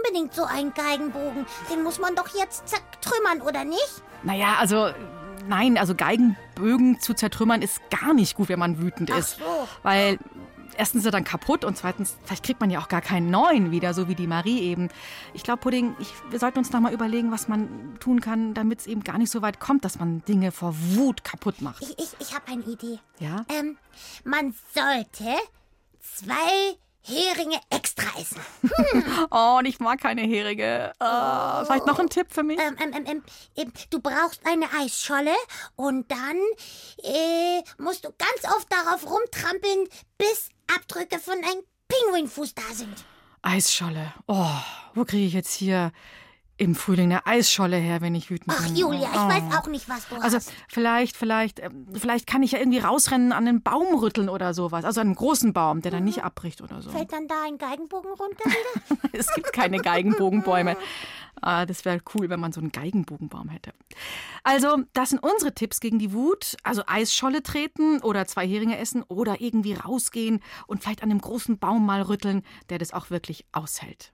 [0.09, 1.45] unbedingt so einen Geigenbogen.
[1.71, 4.03] Den muss man doch jetzt zertrümmern, oder nicht?
[4.23, 4.89] Naja, also
[5.47, 9.37] nein, also Geigenbögen zu zertrümmern ist gar nicht gut, wenn man wütend ist.
[9.37, 9.67] so.
[9.83, 10.19] Weil
[10.77, 13.71] erstens ist er dann kaputt und zweitens, vielleicht kriegt man ja auch gar keinen neuen
[13.71, 14.89] wieder, so wie die Marie eben.
[15.33, 18.79] Ich glaube, Pudding, ich, wir sollten uns noch mal überlegen, was man tun kann, damit
[18.79, 21.83] es eben gar nicht so weit kommt, dass man Dinge vor Wut kaputt macht.
[21.83, 22.99] Ich, ich, ich habe eine Idee.
[23.19, 23.45] Ja?
[23.49, 23.77] Ähm,
[24.23, 25.35] man sollte
[25.99, 28.41] zwei Heringe extra essen.
[29.31, 30.93] Oh, und ich mag keine Heringe.
[30.99, 32.59] Ah, vielleicht noch ein Tipp für mich?
[32.59, 33.23] Ähm, ähm, ähm, ähm,
[33.55, 35.35] ähm, du brauchst eine Eisscholle
[35.75, 36.37] und dann
[37.03, 43.05] äh, musst du ganz oft darauf rumtrampeln, bis Abdrücke von einem Pinguinfuß da sind.
[43.41, 44.13] Eisscholle.
[44.27, 44.47] Oh,
[44.93, 45.91] wo kriege ich jetzt hier
[46.59, 48.75] im Frühling eine Eisscholle her, wenn ich wütend Ach, bin?
[48.75, 49.29] Julia, ich oh.
[49.29, 50.51] weiß auch nicht, was du Also hast.
[50.67, 54.83] vielleicht, vielleicht, ähm, vielleicht kann ich ja irgendwie rausrennen, an einen Baum rütteln oder sowas.
[54.83, 56.89] Also an einen großen Baum, der dann nicht abbricht oder so.
[56.89, 58.43] Fällt dann da ein Geigenbogen runter?
[59.13, 60.75] Es gibt keine Geigenbogenbäume.
[61.41, 63.71] Ah, das wäre cool, wenn man so einen Geigenbogenbaum hätte.
[64.43, 66.57] Also, das sind unsere Tipps gegen die Wut.
[66.63, 71.57] Also Eisscholle treten oder zwei Heringe essen oder irgendwie rausgehen und vielleicht an einem großen
[71.57, 74.11] Baum mal rütteln, der das auch wirklich aushält.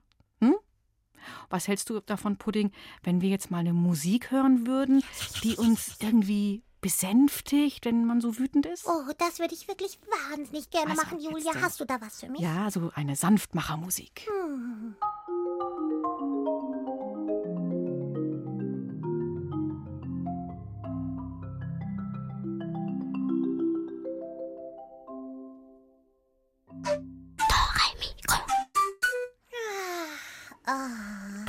[1.50, 5.02] Was hältst du davon, Pudding, wenn wir jetzt mal eine Musik hören würden,
[5.42, 8.86] die uns irgendwie besänftigt, wenn man so wütend ist?
[8.86, 9.98] Oh, das würde ich wirklich
[10.30, 11.52] wahnsinnig gerne Also, machen, Julia.
[11.60, 12.40] Hast du da was für mich?
[12.40, 14.28] Ja, so eine Sanftmachermusik.
[14.28, 14.94] Hm.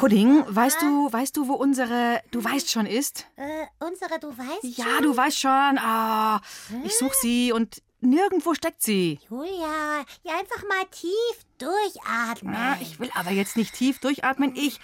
[0.10, 3.26] Pudding, weißt du, weißt du, wo unsere, du weißt schon ist?
[3.36, 5.04] Äh, unsere, du weißt Ja, schon?
[5.04, 5.78] du weißt schon.
[5.80, 6.40] Ah,
[6.86, 9.20] ich such sie und nirgendwo steckt sie.
[9.30, 12.56] Julia, ja einfach mal tief durchatmen.
[12.56, 14.56] Ah, ich will aber jetzt nicht tief durchatmen.
[14.56, 14.80] Ich,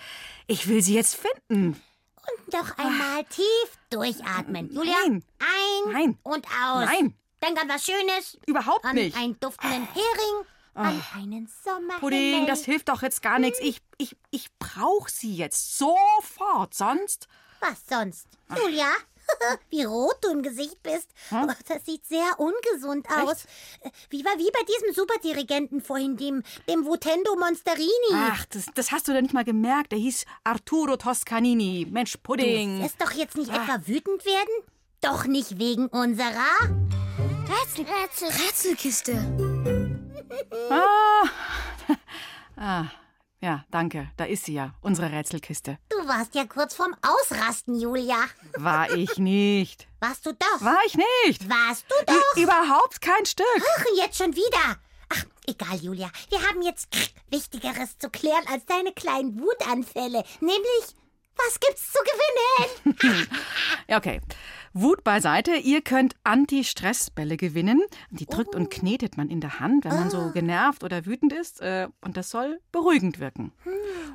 [0.48, 1.82] ich will sie jetzt finden.
[2.18, 4.74] Und noch einmal tief durchatmen.
[4.74, 5.24] Julia, Nein.
[5.40, 6.18] ein Nein.
[6.24, 6.86] und aus.
[6.86, 7.14] Nein.
[7.42, 8.38] Denk an was Schönes.
[8.46, 9.16] Überhaupt an nicht.
[9.18, 12.00] einen duftenden Hering, an einen Sommerhimmel.
[12.00, 13.60] Pudding, das hilft doch jetzt gar nichts.
[13.62, 16.74] Ich, ich, ich brauche sie jetzt sofort.
[16.74, 17.28] Sonst.
[17.60, 18.28] Was sonst?
[18.56, 18.92] Julia,
[19.70, 21.10] Wie rot du im Gesicht bist.
[21.32, 23.46] Oh, das sieht sehr ungesund aus.
[23.82, 27.90] Äh, Wie war wie bei diesem Superdirigenten vorhin, dem, dem Votendo Monsterini.
[28.14, 29.92] Ach, das, das hast du doch nicht mal gemerkt.
[29.92, 31.88] Der hieß Arturo Toscanini.
[31.90, 32.78] Mensch, Pudding.
[32.78, 34.66] Du wirst doch jetzt nicht etwa wütend werden?
[35.02, 36.70] Doch nicht wegen unserer
[37.48, 39.53] Rätsel, Rätsel, Rätselkiste.
[40.70, 41.30] Ah.
[42.58, 42.86] ah,
[43.42, 44.10] ja, danke.
[44.18, 45.78] Da ist sie ja, unsere Rätselkiste.
[45.90, 48.18] Du warst ja kurz vorm Ausrasten, Julia.
[48.56, 49.88] War ich nicht.
[50.00, 50.62] Warst du doch?
[50.62, 51.50] War ich nicht.
[51.50, 52.38] Warst du doch?
[52.38, 53.46] Ü überhaupt kein Stück.
[53.78, 54.78] Ach, jetzt schon wieder.
[55.10, 56.10] Ach, egal, Julia.
[56.30, 56.88] Wir haben jetzt
[57.32, 60.24] Wichtigeres zu klären als deine kleinen Wutanfälle.
[60.40, 60.96] Nämlich,
[61.36, 63.28] was gibt's zu gewinnen?
[63.88, 64.22] Ja, okay.
[64.74, 65.56] Wut beiseite.
[65.56, 67.82] Ihr könnt Anti-Stress-Bälle gewinnen.
[68.10, 68.58] Die drückt Oh.
[68.58, 70.10] und knetet man in der Hand, wenn man Ah.
[70.10, 71.62] so genervt oder wütend ist.
[71.62, 73.52] Äh, und das soll beruhigend wirken.
[73.64, 73.72] Hm.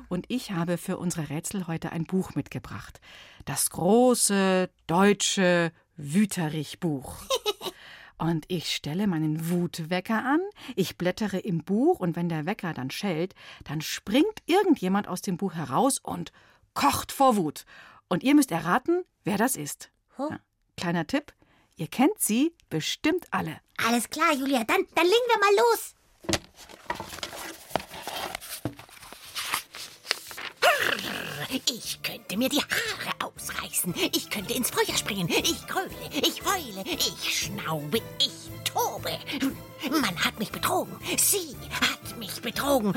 [0.09, 2.99] Und ich habe für unsere Rätsel heute ein Buch mitgebracht.
[3.45, 7.15] Das große deutsche Wüterich-Buch.
[8.17, 10.41] Und ich stelle meinen Wutwecker an,
[10.75, 15.37] ich blättere im Buch und wenn der Wecker dann schellt, dann springt irgendjemand aus dem
[15.37, 16.33] Buch heraus und
[16.73, 17.63] kocht vor Wut.
[18.09, 19.89] Und ihr müsst erraten, wer das ist.
[20.17, 20.37] Ja,
[20.79, 21.33] kleiner Tipp,
[21.75, 23.59] ihr kennt sie bestimmt alle.
[23.85, 24.63] Alles klar, Julia.
[24.63, 25.95] Dann, dann legen wir mal los.
[31.65, 33.93] Ich könnte mir die Haare ausreißen.
[34.13, 35.27] Ich könnte ins Feuer springen.
[35.29, 39.17] Ich gröle, ich heule, ich schnaube, ich tobe.
[39.89, 40.95] Man hat mich betrogen.
[41.17, 42.93] Sie hat mich betrogen.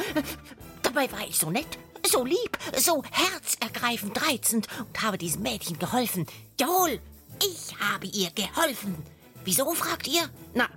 [0.83, 6.27] Dabei war ich so nett, so lieb, so herzergreifend reizend und habe diesem Mädchen geholfen.
[6.61, 7.01] Jawohl,
[7.45, 8.97] ich habe ihr geholfen.
[9.45, 10.29] Wieso, fragt ihr?
[10.55, 10.69] Na,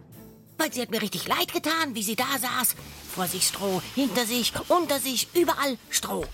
[0.58, 2.76] weil sie hat mir richtig leid getan, wie sie da saß.
[3.14, 6.26] Vor sich Stroh, hinter sich, unter sich, überall Stroh.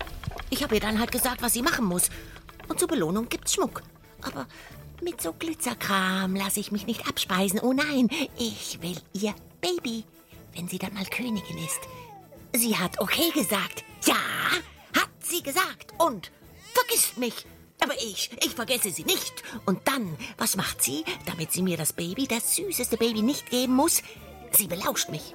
[0.50, 2.08] Ich habe ihr dann halt gesagt, was sie machen muss.
[2.68, 3.82] Und zur Belohnung gibt's Schmuck.
[4.22, 4.46] Aber
[5.02, 7.60] mit so Glitzerkram lasse ich mich nicht abspeisen.
[7.60, 10.04] Oh nein, ich will ihr Baby,
[10.54, 11.80] wenn sie dann mal Königin ist.
[12.54, 13.84] Sie hat okay gesagt.
[14.04, 14.14] Ja,
[14.94, 15.92] hat sie gesagt.
[15.98, 16.30] Und
[16.74, 17.46] vergisst mich.
[17.82, 19.42] Aber ich, ich vergesse sie nicht.
[19.66, 23.74] Und dann, was macht sie, damit sie mir das Baby, das süßeste Baby, nicht geben
[23.74, 24.02] muss?
[24.52, 25.34] Sie belauscht mich.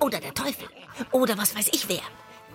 [0.00, 0.68] Oder der Teufel.
[1.12, 2.02] Oder was weiß ich wer.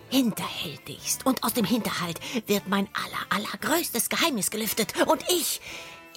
[0.09, 1.25] Hinterhältigst.
[1.25, 4.93] Und aus dem Hinterhalt wird mein aller, allergrößtes Geheimnis gelüftet.
[5.07, 5.61] Und ich,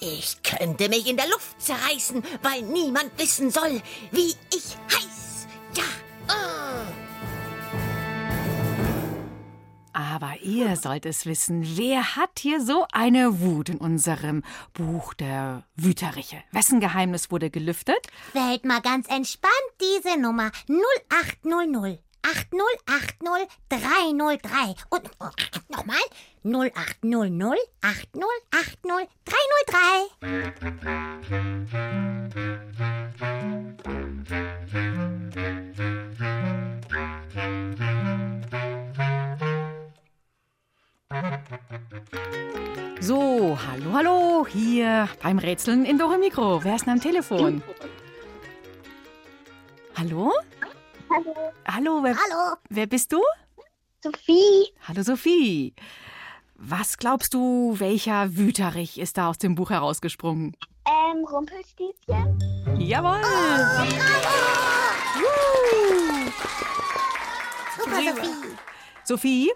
[0.01, 3.81] ich könnte mich in der Luft zerreißen, weil niemand wissen soll,
[4.11, 5.47] wie ich heiß.
[5.75, 5.83] Ja,
[6.27, 6.92] ah.
[9.93, 15.63] Aber ihr sollt es wissen, wer hat hier so eine Wut in unserem Buch der
[15.75, 16.43] Wüteriche?
[16.51, 18.07] Wessen Geheimnis wurde gelüftet?
[18.33, 24.75] Wählt mal ganz entspannt diese Nummer 0800 8080 303.
[24.89, 25.29] Und oh,
[25.69, 25.97] nochmal
[26.43, 30.23] 0800 8080 303.
[43.03, 46.63] So, hallo, hallo, hier beim Rätseln in Dore Mikro.
[46.63, 47.61] Wer ist denn am Telefon?
[49.97, 50.31] Hallo?
[51.09, 51.35] Hallo,
[51.67, 52.55] Hallo, wer, Hallo.
[52.69, 53.21] wer bist du?
[54.01, 54.69] Sophie.
[54.87, 55.73] Hallo Sophie.
[56.55, 60.55] Was glaubst du, welcher Wüterich ist da aus dem Buch herausgesprungen?
[60.87, 62.39] Ähm, Rumpelstilzchen.
[62.79, 63.21] Jawohl!
[67.77, 68.33] Super, Sophie.
[69.03, 69.51] Sophie,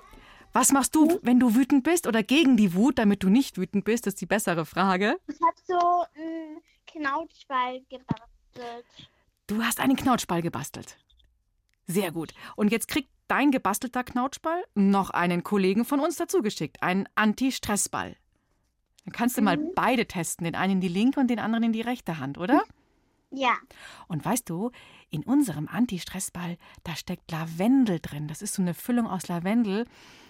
[0.57, 3.85] was machst du, wenn du wütend bist oder gegen die Wut, damit du nicht wütend
[3.85, 4.07] bist?
[4.07, 5.19] Das ist die bessere Frage.
[5.27, 8.85] Ich habe so einen Knautschball gebastelt.
[9.45, 10.97] Du hast einen Knautschball gebastelt.
[11.85, 12.33] Sehr gut.
[12.55, 18.15] Und jetzt kriegt dein gebastelter Knautschball noch einen Kollegen von uns dazugeschickt, einen Anti-Stressball.
[19.05, 21.73] Dann kannst du mal beide testen, den einen in die linke und den anderen in
[21.73, 22.63] die rechte Hand, oder?
[23.29, 23.53] Ja.
[24.07, 24.71] Und weißt du,
[25.11, 28.27] in unserem Anti-Stressball, da steckt Lavendel drin.
[28.27, 29.85] Das ist so eine Füllung aus Lavendel.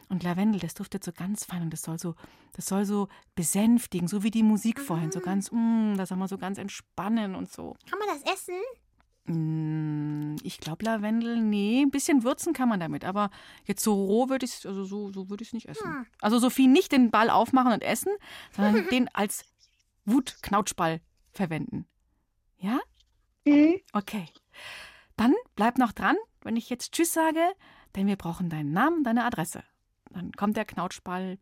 [0.10, 2.16] Und Lavendel, das duftet so ganz fein und das soll so,
[2.54, 6.30] das soll so besänftigen, so wie die Musik vorhin, so ganz, mm, das soll man
[6.30, 7.76] so ganz entspannen und so.
[7.90, 8.56] Kann man das essen?
[9.26, 13.30] Mm, Ich glaube Lavendel, nee, ein bisschen würzen kann man damit, aber
[13.66, 16.08] jetzt so roh würde ich also so, so würde ich es nicht essen.
[16.22, 18.14] Also Sophie nicht den Ball aufmachen und essen,
[18.56, 19.44] sondern den als
[20.06, 21.86] Wutknautschball verwenden.
[22.60, 22.80] Ja?
[23.46, 23.76] Mhm.
[23.94, 24.26] Okay.
[25.18, 27.42] Dann bleib noch dran, wenn ich jetzt Tschüss sage,
[27.96, 29.64] denn wir brauchen deinen Namen, deine Adresse.
[30.12, 31.38] Dann kommt der Knautschball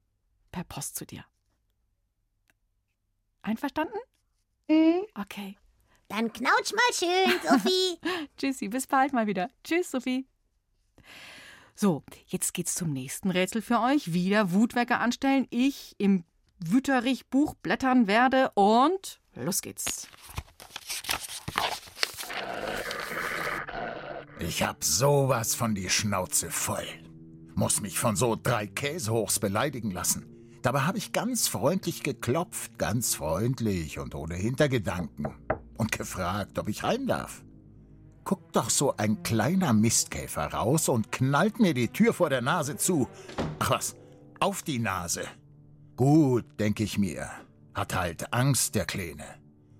[0.51, 1.25] per Post zu dir.
[3.41, 3.97] Einverstanden?
[4.67, 5.05] Mhm.
[5.13, 5.57] Okay.
[6.07, 7.99] Dann knautsch mal schön, Sophie.
[8.37, 9.49] Tschüssi, bis bald mal wieder.
[9.63, 10.27] Tschüss, Sophie.
[11.73, 14.13] So, jetzt geht's zum nächsten Rätsel für euch.
[14.13, 15.47] Wieder Wutwecker anstellen.
[15.49, 16.23] Ich im
[16.59, 18.51] Wüterich-Buch blättern werde.
[18.51, 20.07] Und los geht's.
[24.39, 26.87] Ich hab sowas von die Schnauze voll.
[27.55, 30.25] Muss mich von so drei Käsehochs beleidigen lassen.
[30.61, 35.27] Dabei habe ich ganz freundlich geklopft, ganz freundlich und ohne Hintergedanken.
[35.77, 37.43] Und gefragt, ob ich heim darf.
[38.25, 42.75] Guckt doch so ein kleiner Mistkäfer raus und knallt mir die Tür vor der Nase
[42.75, 43.07] zu.
[43.59, 43.95] Ach was,
[44.39, 45.23] auf die Nase.
[45.95, 47.29] Gut, denke ich mir.
[47.73, 49.25] Hat halt Angst, der Kleine.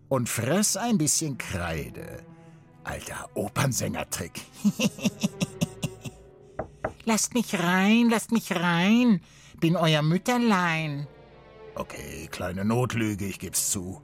[0.07, 2.23] Und fress ein bisschen Kreide.
[2.83, 4.41] Alter Opernsängertrick.
[7.05, 9.21] lasst mich rein, lasst mich rein.
[9.59, 11.07] Bin euer Mütterlein.
[11.75, 14.01] Okay, kleine Notlüge, ich geb's zu.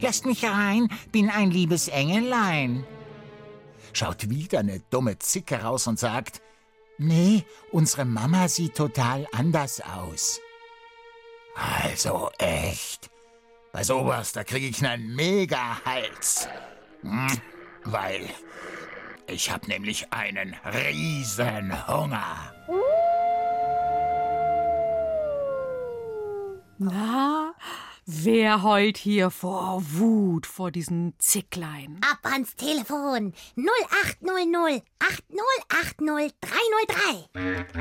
[0.00, 2.84] Lasst mich rein, bin ein liebes Engelein.
[3.92, 6.42] Schaut wieder eine dumme Zicke raus und sagt,
[6.98, 10.40] nee, unsere Mama sieht total anders aus.
[11.54, 13.10] Also echt.
[13.72, 16.48] Bei sowas, da kriege ich einen Mega-Hals.
[17.02, 17.26] Hm,
[17.84, 18.28] weil
[19.26, 22.52] ich hab nämlich einen riesen Hunger.
[26.78, 27.54] Na,
[28.04, 32.00] wer heult hier vor Wut vor diesen Zicklein?
[32.02, 37.74] Ab ans Telefon 0800 8080 303.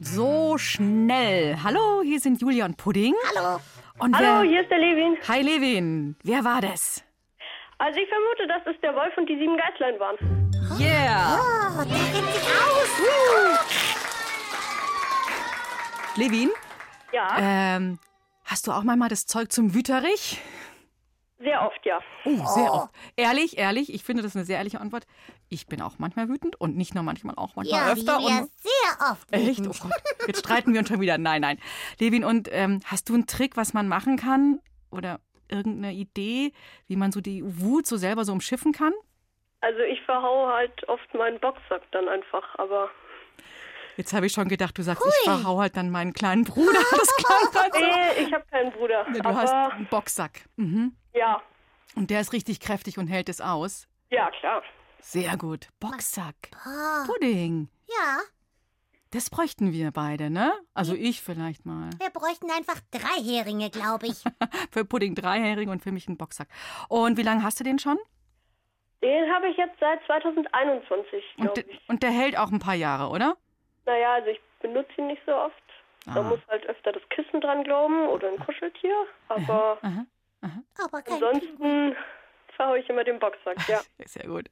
[0.00, 1.58] So schnell.
[1.62, 3.14] Hallo, hier sind Julia und Pudding.
[3.34, 3.60] Hallo.
[3.98, 5.16] Und Hallo, wer, hier ist der Levin.
[5.28, 6.16] Hi Levin.
[6.22, 7.02] Wer war das?
[7.78, 10.16] Also ich vermute, dass es der Wolf und die sieben Geißlein waren.
[10.78, 11.38] Yeah.
[11.38, 12.90] Oh, der kennt sich aus.
[16.16, 16.50] Levin,
[17.12, 17.98] Ja, ähm,
[18.44, 20.40] hast du auch manchmal das Zeug zum Wüterich?
[21.38, 22.00] sehr oft, ja.
[22.24, 22.90] Oh, sehr oft.
[23.16, 25.06] Ehrlich, ehrlich, ich finde das eine sehr ehrliche Antwort.
[25.48, 28.18] Ich bin auch manchmal wütend und nicht nur manchmal, auch manchmal Ja, öfter.
[28.18, 29.60] Ist sehr oft Echt?
[29.60, 29.68] wütend.
[29.68, 30.26] Oh Gott.
[30.26, 31.18] Jetzt streiten wir uns schon wieder.
[31.18, 31.58] Nein, nein.
[32.00, 34.60] Levin, und ähm, hast du einen Trick, was man machen kann?
[34.90, 36.52] Oder irgendeine Idee,
[36.88, 38.92] wie man so die Wut so selber so umschiffen kann?
[39.60, 42.90] Also ich verhaue halt oft meinen Boxsack dann einfach, aber...
[43.96, 46.80] Jetzt habe ich schon gedacht, du sagst, ich verhau halt dann meinen kleinen Bruder.
[46.90, 47.80] Das klang halt so.
[47.80, 49.06] Nee, ich habe keinen Bruder.
[49.06, 50.40] Ja, du aber hast einen Boxsack.
[50.56, 50.94] Mhm.
[51.14, 51.40] ja,
[51.94, 53.86] Und der ist richtig kräftig und hält es aus.
[54.10, 54.62] ja, klar.
[55.08, 55.68] Sehr gut.
[55.78, 56.34] Boxsack.
[56.66, 57.68] Oh, Pudding.
[57.88, 58.18] ja,
[59.12, 60.52] Das bräuchten wir beide, ne?
[60.74, 61.90] Also ich vielleicht mal.
[61.98, 64.24] wir bräuchten einfach drei Heringe, glaube ich.
[64.72, 66.48] Für Pudding dreihährig und für mich einen Boxsack.
[66.88, 67.98] Und wie lange hast du den schon?
[69.02, 71.88] Den habe ich jetzt seit 2021, Und, glaube de- ich.
[71.88, 73.36] und der hält auch ein paar Jahre, oder?
[73.84, 75.54] Naja, also ich benutze ihn nicht so oft.
[76.06, 76.22] Da Ah.
[76.22, 78.94] muss halt öfter das Kissen dran glauben oder ein Kuscheltier.
[79.28, 79.78] Aber
[80.82, 81.94] Aber kein ansonsten
[82.56, 83.80] verhaue ich immer den Boxsack, ja.
[84.06, 84.48] Sehr gut.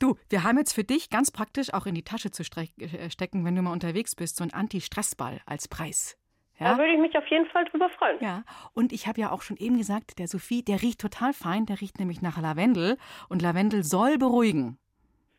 [0.00, 3.44] Du, wir haben jetzt für dich ganz praktisch auch in die Tasche zu äh, stecken,
[3.44, 6.16] wenn du mal unterwegs bist, so ein Anti-Stress-Ball als Preis.
[6.58, 6.78] Da Ja?
[6.78, 8.18] würde ich mich auf jeden Fall drüber freuen.
[8.20, 11.66] Ja, und ich habe ja auch schon eben gesagt, der Sophie, der riecht total fein,
[11.66, 12.96] der riecht nämlich nach Lavendel
[13.28, 14.78] und Lavendel soll beruhigen.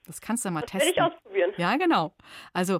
[0.06, 0.94] Das kannst du mal Werde testen.
[0.96, 1.52] ich ausprobieren.
[1.58, 2.14] Ja, genau.
[2.54, 2.80] Also,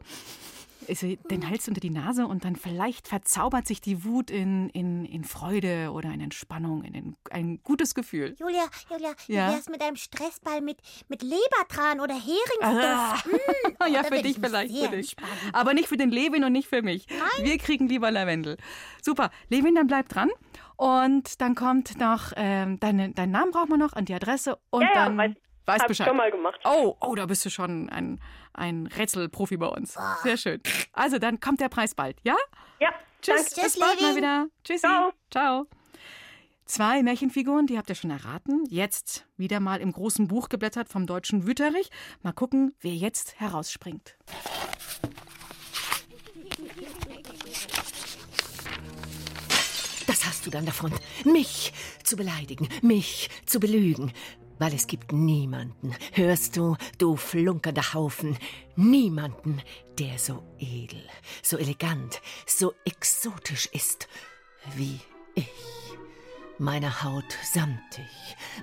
[0.88, 5.06] ist, den du unter die Nase und dann vielleicht verzaubert sich die Wut in, in,
[5.06, 8.36] in Freude oder in Entspannung, in ein, ein gutes Gefühl.
[8.40, 9.50] Julia, Julia, Ja?
[9.50, 12.64] wie wär's mit einem Stressball mit, mit Lebertran oder Heringsduft?
[12.64, 13.18] Ah.
[13.88, 14.76] Mm, ja, da für dich vielleicht.
[14.76, 15.16] Für dich.
[15.18, 15.54] entspannen.
[15.54, 17.08] Aber nicht für den Levin und nicht für mich.
[17.42, 18.58] Wir kriegen lieber Lavendel.
[19.02, 19.32] Super.
[19.50, 20.30] Levin, dann bleib dran.
[20.76, 24.60] Und dann kommt noch, ähm, deine, deinen Namen brauchen wir noch und die Adresse.
[24.70, 25.38] Und Ja, ja, dann ich.
[25.68, 26.08] Weiß Hab ich Bescheid.
[26.08, 26.60] schon mal gemacht.
[26.64, 28.20] Oh, oh, da bist du schon ein,
[28.54, 29.98] ein Rätselprofi bei uns.
[30.24, 30.62] Sehr schön.
[30.94, 32.36] Also, dann kommt der Preis bald, ja?
[32.80, 32.90] Ja,
[33.22, 33.62] Tschüss, danke.
[33.62, 34.48] bis bald mal wieder.
[34.64, 34.80] Tschüssi.
[34.80, 35.12] Ciao.
[35.30, 35.68] Ciao.
[36.66, 38.66] Zwei Märchenfiguren, die habt ihr schon erraten.
[38.70, 41.90] Jetzt wieder mal im großen Buch geblättert vom deutschen Wüterich.
[42.24, 44.18] Mal gucken, wer jetzt herausspringt.
[50.08, 50.92] Das hast du dann davon,
[51.26, 54.12] mich zu beleidigen, mich zu belügen.
[54.60, 58.38] Weil es gibt niemanden, hörst du, du flunkernder Haufen,
[58.76, 59.62] niemanden,
[60.00, 61.04] der so edel,
[61.44, 64.08] so elegant, so exotisch ist
[64.76, 65.00] wie
[65.36, 65.48] ich.
[66.60, 68.10] Meine Haut samtig,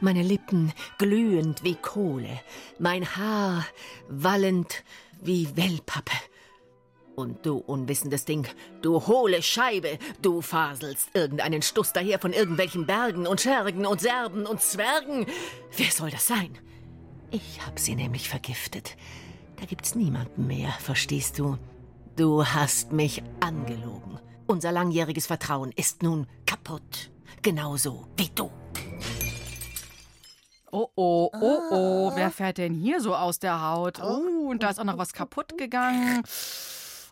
[0.01, 2.41] meine Lippen glühend wie Kohle,
[2.81, 3.65] mein Haar
[4.09, 4.83] wallend
[5.23, 6.17] wie Wellpappe.
[7.16, 8.46] Und du unwissendes Ding,
[8.83, 14.46] du hohle Scheibe, du faselst irgendeinen Stuss daher von irgendwelchen Bergen und Schergen und Serben
[14.46, 15.27] und Zwergen.
[15.77, 16.58] Wer soll das sein?
[17.31, 18.96] Ich hab sie nämlich vergiftet.
[19.56, 21.56] Da gibt's niemanden mehr, verstehst du?
[22.17, 24.19] Du hast mich angelogen.
[24.46, 27.10] Unser langjähriges Vertrauen ist nun kaputt.
[27.42, 28.50] Genauso wie du.
[30.73, 32.12] Oh, oh, oh, oh.
[32.17, 34.00] Wer fährt denn hier so aus der Haut?
[34.02, 36.23] Oh, und da ist auch noch was kaputt gegangen.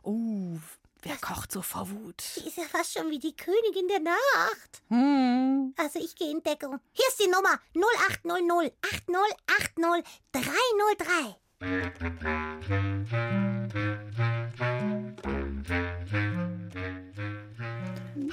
[0.03, 0.59] Oh,
[1.03, 2.23] wer kocht so vor Wut?
[2.37, 4.83] Die ist ja fast schon wie die Königin der Nacht.
[4.89, 5.75] Hm.
[5.77, 6.79] Also ich gehe in Deckung.
[6.93, 11.37] Hier ist die Nummer 0800 8080 303.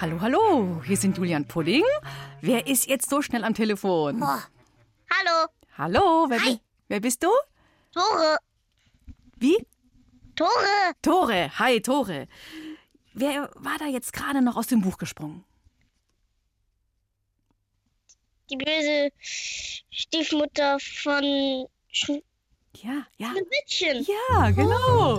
[0.01, 0.81] Hallo, hallo.
[0.85, 1.83] Hier sind Julian Pudding.
[2.41, 4.21] Wer ist jetzt so schnell am Telefon?
[4.23, 5.47] Hallo,
[5.77, 7.27] Hallo, wer, bi- wer bist du?
[7.93, 8.37] Tore.
[9.37, 9.57] Wie?
[10.39, 10.93] Tore.
[11.01, 11.51] Tore.
[11.59, 12.25] Hi, Tore.
[13.13, 15.43] Wer war da jetzt gerade noch aus dem Buch gesprungen?
[18.49, 22.21] Die böse Stiefmutter von Sch
[22.77, 23.31] Ja, ja.
[23.31, 24.07] Schneewittchen.
[24.07, 25.17] Ja, genau.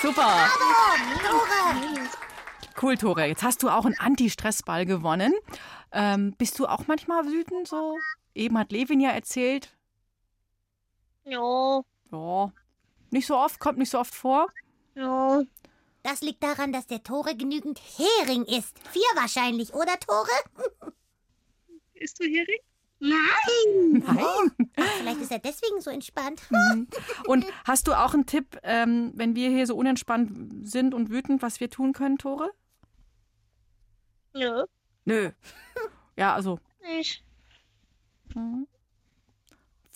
[0.00, 0.48] Super.
[1.26, 2.08] Tore.
[2.80, 3.24] Cool, Tore.
[3.24, 5.34] Jetzt hast du auch einen Anti-Stress-Ball gewonnen.
[5.90, 7.98] Ähm, bist du auch manchmal wütend so?
[8.36, 9.76] Eben hat Levin ja erzählt.
[11.28, 12.52] Ja, Ja.
[13.10, 14.48] Nicht so oft, kommt nicht so oft vor.
[14.94, 15.42] ja.
[16.04, 18.78] Das liegt daran, dass der Tore genügend Hering isst.
[18.90, 20.30] Vier wahrscheinlich, oder Tore?
[21.92, 22.60] Bist du Hering?
[23.00, 24.04] Nein.
[24.06, 24.68] Nein.
[24.98, 26.40] Vielleicht ist er deswegen so entspannt.
[27.26, 31.42] Und hast du auch einen Tipp, ähm, wenn wir hier so unentspannt sind und wütend,
[31.42, 32.50] was wir tun können, Tore?
[34.34, 34.64] Nö,
[35.04, 35.30] Nö.
[36.16, 37.22] Ja, also, nicht.
[38.32, 38.66] hm.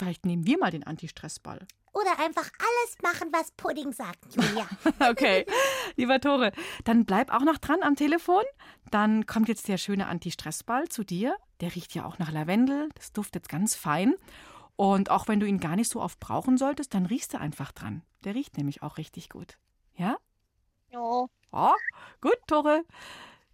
[0.03, 1.65] Vielleicht nehmen wir mal den Anti-Stress-Ball.
[1.93, 4.67] Oder einfach alles machen, was Pudding sagt, Julia.
[5.11, 5.47] Okay,
[5.95, 6.51] lieber Tore,
[6.85, 8.43] dann bleib auch noch dran am Telefon.
[8.91, 11.37] Dann kommt jetzt der schöne Anti-Stress-Ball zu dir.
[11.61, 12.89] Der riecht ja auch nach Lavendel.
[12.97, 14.17] Das duftet ganz fein.
[14.75, 17.71] Und auch wenn du ihn gar nicht so oft brauchen solltest, dann riechst du einfach
[17.71, 18.03] dran.
[18.25, 19.57] Der riecht nämlich auch richtig gut.
[19.95, 20.17] Ja?
[20.91, 21.27] Ja.
[21.53, 21.75] Oh,
[22.21, 22.83] gut, Tore.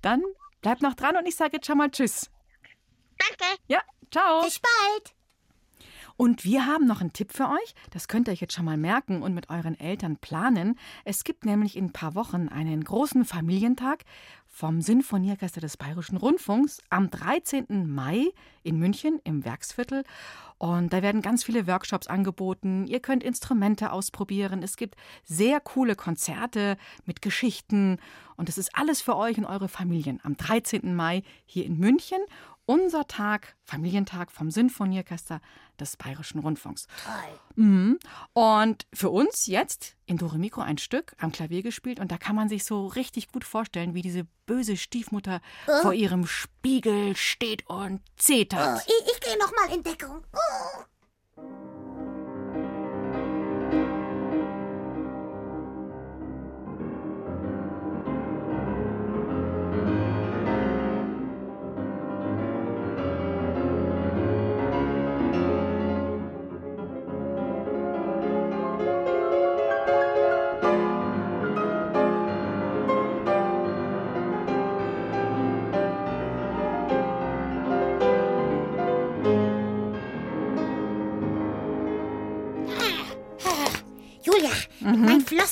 [0.00, 0.22] Dann
[0.62, 2.30] bleib noch dran und ich sage jetzt schon mal Tschüss.
[3.18, 3.60] Danke.
[3.66, 4.42] Ja, ciao.
[4.42, 5.17] Bis bald.
[6.18, 7.74] Und wir haben noch einen Tipp für euch.
[7.92, 10.76] Das könnt ihr euch jetzt schon mal merken und mit euren Eltern planen.
[11.04, 14.04] Es gibt nämlich in ein paar Wochen einen großen Familientag
[14.48, 17.88] vom Sinfonieorchester des Bayerischen Rundfunks am 13.
[17.88, 18.32] Mai
[18.64, 20.02] in München im Werksviertel.
[20.58, 22.88] Und da werden ganz viele Workshops angeboten.
[22.88, 24.64] Ihr könnt Instrumente ausprobieren.
[24.64, 27.98] Es gibt sehr coole Konzerte mit Geschichten.
[28.36, 30.96] Und es ist alles für euch und eure Familien am 13.
[30.96, 32.18] Mai hier in München.
[32.70, 35.40] Unser Tag, Familientag vom Sinfonieorchester
[35.80, 36.86] des Bayerischen Rundfunks.
[37.56, 37.98] Mhm.
[38.34, 42.36] Und für uns jetzt in Dore Mikro ein Stück am Klavier gespielt und da kann
[42.36, 45.80] man sich so richtig gut vorstellen, wie diese böse Stiefmutter Äh?
[45.80, 48.84] vor ihrem Spiegel steht und Oh, zetert.
[48.86, 50.22] ich ich gehe noch mal in Deckung.
[50.34, 51.77] Oh.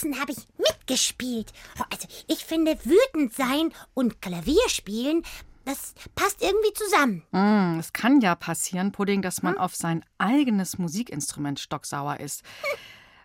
[0.07, 1.53] Flossen habe ich mitgespielt.
[1.81, 5.23] Oh, Also, ich finde, wütend sein und Klavier spielen,
[5.65, 7.23] das passt irgendwie zusammen.
[7.33, 12.43] Mm, Es kann ja passieren, Pudding, dass man auf sein eigenes Musikinstrument stocksauer ist.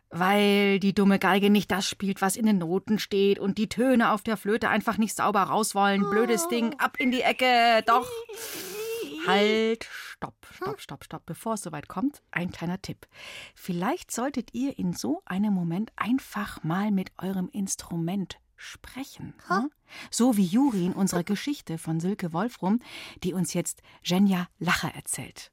[0.10, 4.12] Weil die dumme Geige nicht das spielt, was in den Noten steht und die Töne
[4.12, 6.02] auf der Flöte einfach nicht sauber raus wollen.
[6.10, 8.10] Blödes Ding, ab in die Ecke, doch.
[9.28, 11.26] Halt, stopp, stopp, stopp, stopp.
[11.26, 13.08] Bevor es soweit kommt, ein kleiner Tipp.
[13.56, 19.34] Vielleicht solltet ihr in so einem Moment einfach mal mit eurem Instrument sprechen.
[19.48, 19.72] hm?
[20.10, 22.80] So wie Juri in unserer Geschichte von Silke Wolfrum,
[23.24, 25.52] die uns jetzt Jenja Lacher erzählt.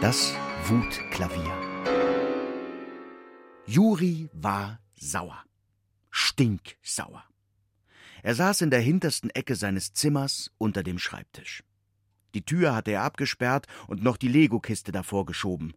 [0.00, 0.32] Das
[0.64, 1.52] Wutklavier.
[3.66, 5.42] Juri war sauer.
[6.10, 7.24] Stinksauer.
[8.22, 11.62] Er saß in der hintersten Ecke seines Zimmers unter dem Schreibtisch.
[12.34, 15.74] Die Tür hatte er abgesperrt und noch die Lego-Kiste davor geschoben.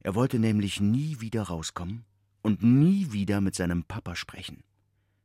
[0.00, 2.04] Er wollte nämlich nie wieder rauskommen
[2.42, 4.62] und nie wieder mit seinem Papa sprechen.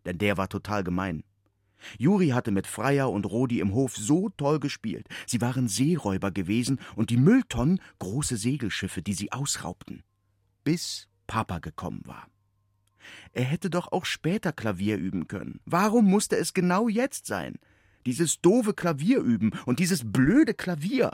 [0.05, 1.23] Denn der war total gemein.
[1.97, 5.07] Juri hatte mit Freier und Rodi im Hof so toll gespielt.
[5.27, 10.03] Sie waren Seeräuber gewesen und die Mülltonnen große Segelschiffe, die sie ausraubten.
[10.63, 12.27] Bis Papa gekommen war.
[13.33, 15.59] Er hätte doch auch später Klavier üben können.
[15.65, 17.55] Warum musste es genau jetzt sein?
[18.05, 21.11] Dieses doofe Klavier üben und dieses blöde Klavier.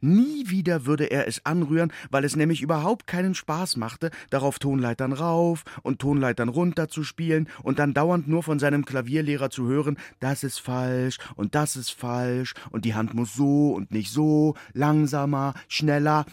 [0.00, 5.14] Nie wieder würde er es anrühren, weil es nämlich überhaupt keinen Spaß machte, darauf Tonleitern
[5.14, 9.96] rauf und Tonleitern runter zu spielen und dann dauernd nur von seinem Klavierlehrer zu hören,
[10.20, 14.54] das ist falsch und das ist falsch und die Hand muss so und nicht so,
[14.74, 16.26] langsamer, schneller.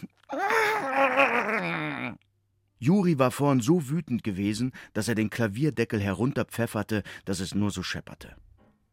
[2.84, 7.82] Juri war vorn so wütend gewesen, dass er den Klavierdeckel herunterpfefferte, dass es nur so
[7.82, 8.36] schepperte.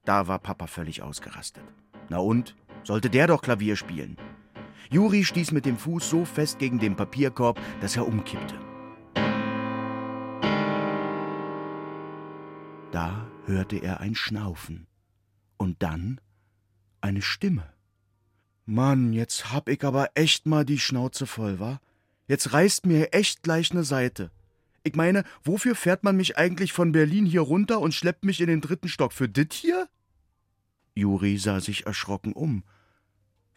[0.05, 1.65] Da war Papa völlig ausgerastet.
[2.07, 2.55] Na und?
[2.85, 4.15] Sollte der doch Klavier spielen?
[4.89, 8.55] Juri stieß mit dem Fuß so fest gegen den Papierkorb, dass er umkippte.
[12.93, 14.87] Da hörte er ein Schnaufen
[15.57, 16.21] und dann
[17.01, 17.73] eine Stimme.
[18.65, 21.81] Mann, jetzt hab ich aber echt mal die Schnauze voll, wa?
[22.31, 24.31] Jetzt reißt mir echt gleich ne Seite.
[24.83, 28.47] Ich meine, wofür fährt man mich eigentlich von Berlin hier runter und schleppt mich in
[28.47, 29.11] den dritten Stock?
[29.11, 29.89] Für dit hier?
[30.95, 32.63] Juri sah sich erschrocken um.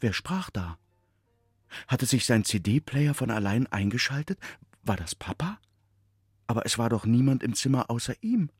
[0.00, 0.76] Wer sprach da?
[1.86, 4.40] Hatte sich sein CD-Player von allein eingeschaltet?
[4.82, 5.60] War das Papa?
[6.48, 8.50] Aber es war doch niemand im Zimmer außer ihm.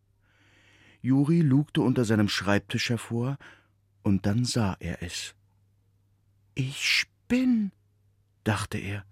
[1.02, 3.36] Juri lugte unter seinem Schreibtisch hervor,
[4.04, 5.34] und dann sah er es.
[6.54, 7.72] Ich spinn,
[8.44, 9.04] dachte er,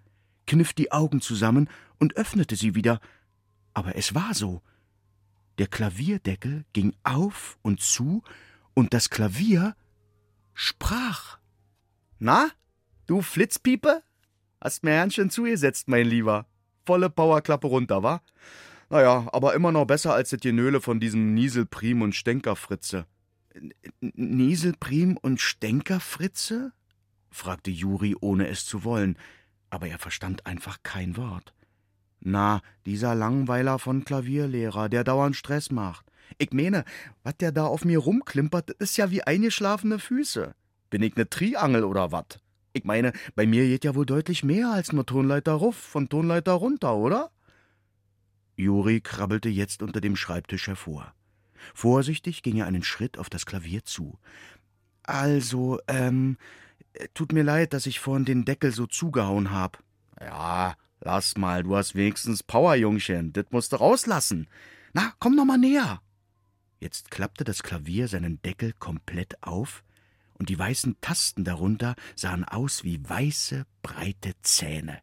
[0.52, 3.00] kniff die Augen zusammen und öffnete sie wieder,
[3.72, 4.60] aber es war so.
[5.56, 8.22] Der Klavierdeckel ging auf und zu,
[8.74, 9.74] und das Klavier
[10.52, 11.38] sprach.
[12.18, 12.50] Na,
[13.06, 14.02] du Flitzpiepe?
[14.60, 16.46] Hast mir ganz schön zugesetzt, mein Lieber.
[16.84, 18.22] Volle Powerklappe runter, wa?
[18.90, 23.06] Naja, aber immer noch besser als das Genöle von diesem Nieselprim und Stänkerfritze.
[24.00, 26.72] Nieselprim und Stänkerfritze?
[27.30, 29.16] fragte Juri, ohne es zu wollen,
[29.72, 31.54] aber er verstand einfach kein Wort.
[32.20, 36.04] Na, dieser Langweiler von Klavierlehrer, der dauernd Stress macht.
[36.36, 36.84] Ich meine,
[37.22, 40.54] was der da auf mir rumklimpert, ist ja wie eingeschlafene Füße.
[40.90, 42.38] Bin ich ne Triangel oder wat?
[42.74, 46.52] Ich meine, bei mir geht ja wohl deutlich mehr als nur Tonleiter ruff von Tonleiter
[46.52, 47.30] runter, oder?
[48.56, 51.14] Juri krabbelte jetzt unter dem Schreibtisch hervor.
[51.74, 54.18] Vorsichtig ging er einen Schritt auf das Klavier zu.
[55.02, 56.36] Also, ähm,
[57.14, 59.82] tut mir leid, dass ich vorhin den Deckel so zugehauen hab.
[60.20, 63.32] Ja, lass mal, du hast wenigstens Power, Jungchen.
[63.32, 64.48] Das musst du rauslassen.
[64.92, 66.00] Na, komm noch mal näher.
[66.80, 69.84] Jetzt klappte das Klavier seinen Deckel komplett auf,
[70.34, 75.00] und die weißen Tasten darunter sahen aus wie weiße, breite Zähne.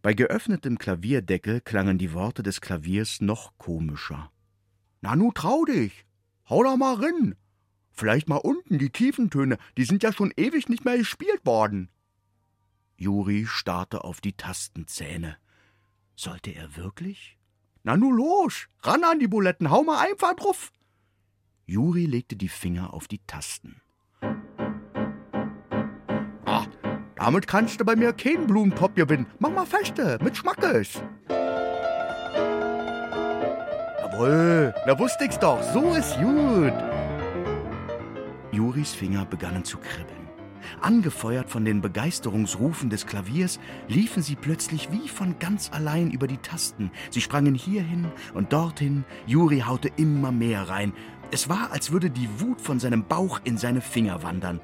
[0.00, 4.30] Bei geöffnetem Klavierdeckel klangen die Worte des Klaviers noch komischer.
[5.02, 6.06] Na nu trau dich,
[6.48, 7.34] hau da mal rin.
[7.98, 11.88] Vielleicht mal unten die tiefen Töne, die sind ja schon ewig nicht mehr gespielt worden.
[12.96, 15.36] Juri starrte auf die Tastenzähne.
[16.14, 17.36] Sollte er wirklich?
[17.82, 20.70] Na nu los, ran an die Buletten, hau mal einfach drauf.
[21.66, 23.80] Juri legte die Finger auf die Tasten.
[26.44, 26.66] Ah,
[27.16, 29.26] damit kannst du bei mir keinen Blumentopf gewinnen.
[29.40, 31.02] Mach mal feste, mit Schmackes.
[33.98, 37.07] Jawohl, da wusste ich's doch, so ist gut.
[38.52, 40.28] Juris Finger begannen zu kribbeln.
[40.80, 46.38] Angefeuert von den Begeisterungsrufen des Klaviers, liefen sie plötzlich wie von ganz allein über die
[46.38, 46.90] Tasten.
[47.10, 50.92] Sie sprangen hierhin und dorthin, Juri haute immer mehr rein.
[51.30, 54.60] Es war, als würde die Wut von seinem Bauch in seine Finger wandern.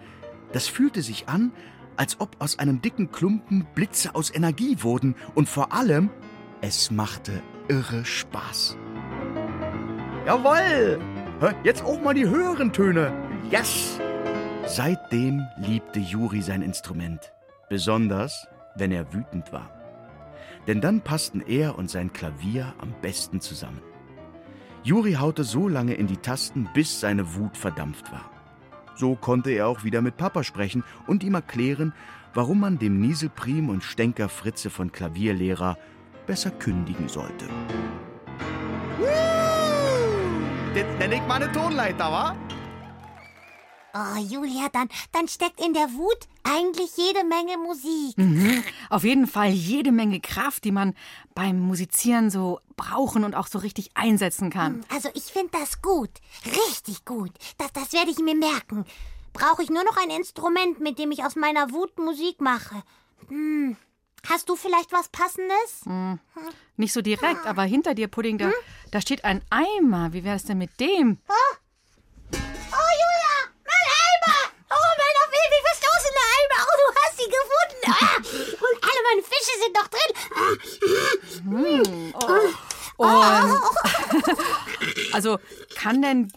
[0.53, 1.53] Das fühlte sich an,
[1.97, 6.11] als ob aus einem dicken Klumpen Blitze aus Energie wurden und vor allem,
[6.61, 8.76] es machte irre Spaß.
[10.26, 10.99] Jawoll!
[11.62, 13.12] Jetzt auch mal die höheren Töne.
[13.51, 13.99] Yes!
[14.66, 17.32] Seitdem liebte Juri sein Instrument,
[17.68, 19.70] besonders wenn er wütend war.
[20.66, 23.82] Denn dann passten er und sein Klavier am besten zusammen.
[24.82, 28.30] Juri haute so lange in die Tasten, bis seine Wut verdampft war.
[28.97, 31.92] So konnte er auch wieder mit Papa sprechen und ihm erklären,
[32.32, 35.76] warum man dem Nieselprim und Stänker Fritze von Klavierlehrer
[36.26, 37.47] besser kündigen sollte.
[40.74, 42.36] Das nenne ich mal eine Tonleiter, wa?
[43.97, 48.18] Oh, Julia, dann, dann steckt in der Wut eigentlich jede Menge Musik.
[48.18, 48.64] Mhm.
[48.90, 50.95] Auf jeden Fall jede Menge Kraft, die man
[51.36, 54.84] beim Musizieren so brauchen und auch so richtig einsetzen kann.
[54.92, 56.11] Also ich finde das gut.
[56.45, 57.30] Richtig gut.
[57.57, 58.84] Das, das werde ich mir merken.
[59.32, 62.82] Brauche ich nur noch ein Instrument, mit dem ich aus meiner Wut Musik mache.
[63.28, 63.76] Hm.
[64.28, 65.82] Hast du vielleicht was Passendes?
[65.84, 66.18] Hm.
[66.76, 68.51] Nicht so direkt, aber hinter dir, Pudding, da,
[68.90, 70.12] da steht ein Eimer.
[70.12, 71.18] Wie wäre es denn mit dem?
[71.28, 71.57] Oh,
[78.18, 80.11] und alle meine Fische sind noch drin!
[81.44, 82.14] Hm.
[82.14, 82.50] Oh.
[82.96, 83.61] Und,
[85.12, 85.38] also,
[85.74, 86.32] kann denn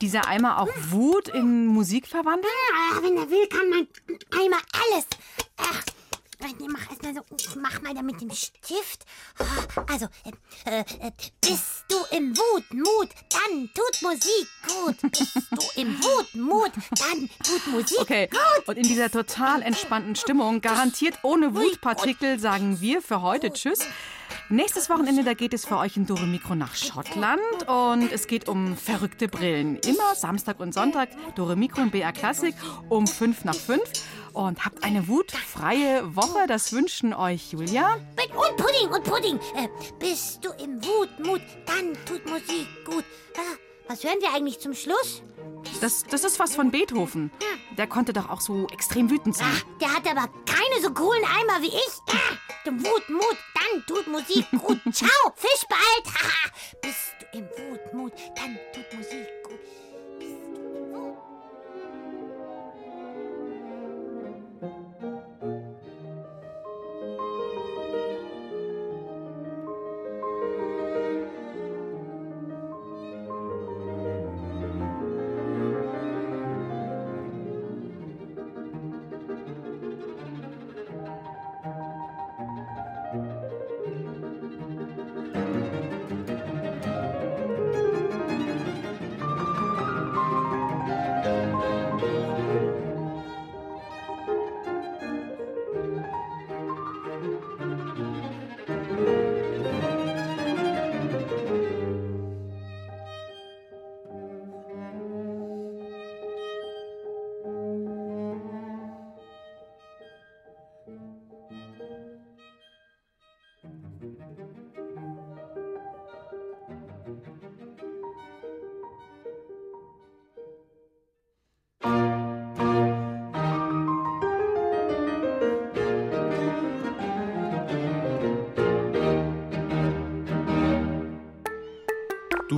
[0.00, 2.52] dieser Eimer auch Wut in Musik verwandeln?
[2.72, 3.86] Ah, wenn er will, kann mein
[4.32, 5.06] Eimer alles.
[5.56, 5.82] Ach,
[6.46, 9.04] ich mach erst mal so, ich mach mal da mit dem Stift.
[9.38, 10.06] Ah, Also,
[10.64, 11.10] äh, äh,
[11.40, 14.96] bist du im Wutmut, dann tut Musik gut.
[15.10, 18.68] Bist du im Wutmut, dann tut Musik Okay, gut.
[18.68, 23.80] und in dieser total entspannten Stimmung, garantiert ohne Wutpartikel, sagen wir für heute Tschüss.
[24.48, 28.48] Nächstes Wochenende, da geht es für euch in Dore Mikro nach Schottland und es geht
[28.48, 29.76] um verrückte Brillen.
[29.78, 32.54] Immer Samstag und Sonntag, Dore Mikro und BR Klassik
[32.88, 33.80] um 5 nach 5.
[34.32, 37.94] Und habt eine wutfreie Woche, das wünschen euch Julia.
[37.94, 39.36] Und Pudding, und Pudding.
[39.56, 39.68] Äh,
[39.98, 43.04] bist du im Wutmut, dann tut Musik gut.
[43.36, 43.56] Ah,
[43.88, 45.22] was hören wir eigentlich zum Schluss?
[45.80, 47.30] Das, das ist was von Beethoven.
[47.76, 49.50] Der konnte doch auch so extrem wütend sein.
[49.80, 51.98] Der hat aber keine so coolen Eimer wie ich.
[52.08, 54.78] Ah, du Wutmut, dann tut Musik gut.
[54.92, 56.16] Ciao, Fischbald.
[56.82, 59.39] Bist du im Wutmut, dann tut Musik gut.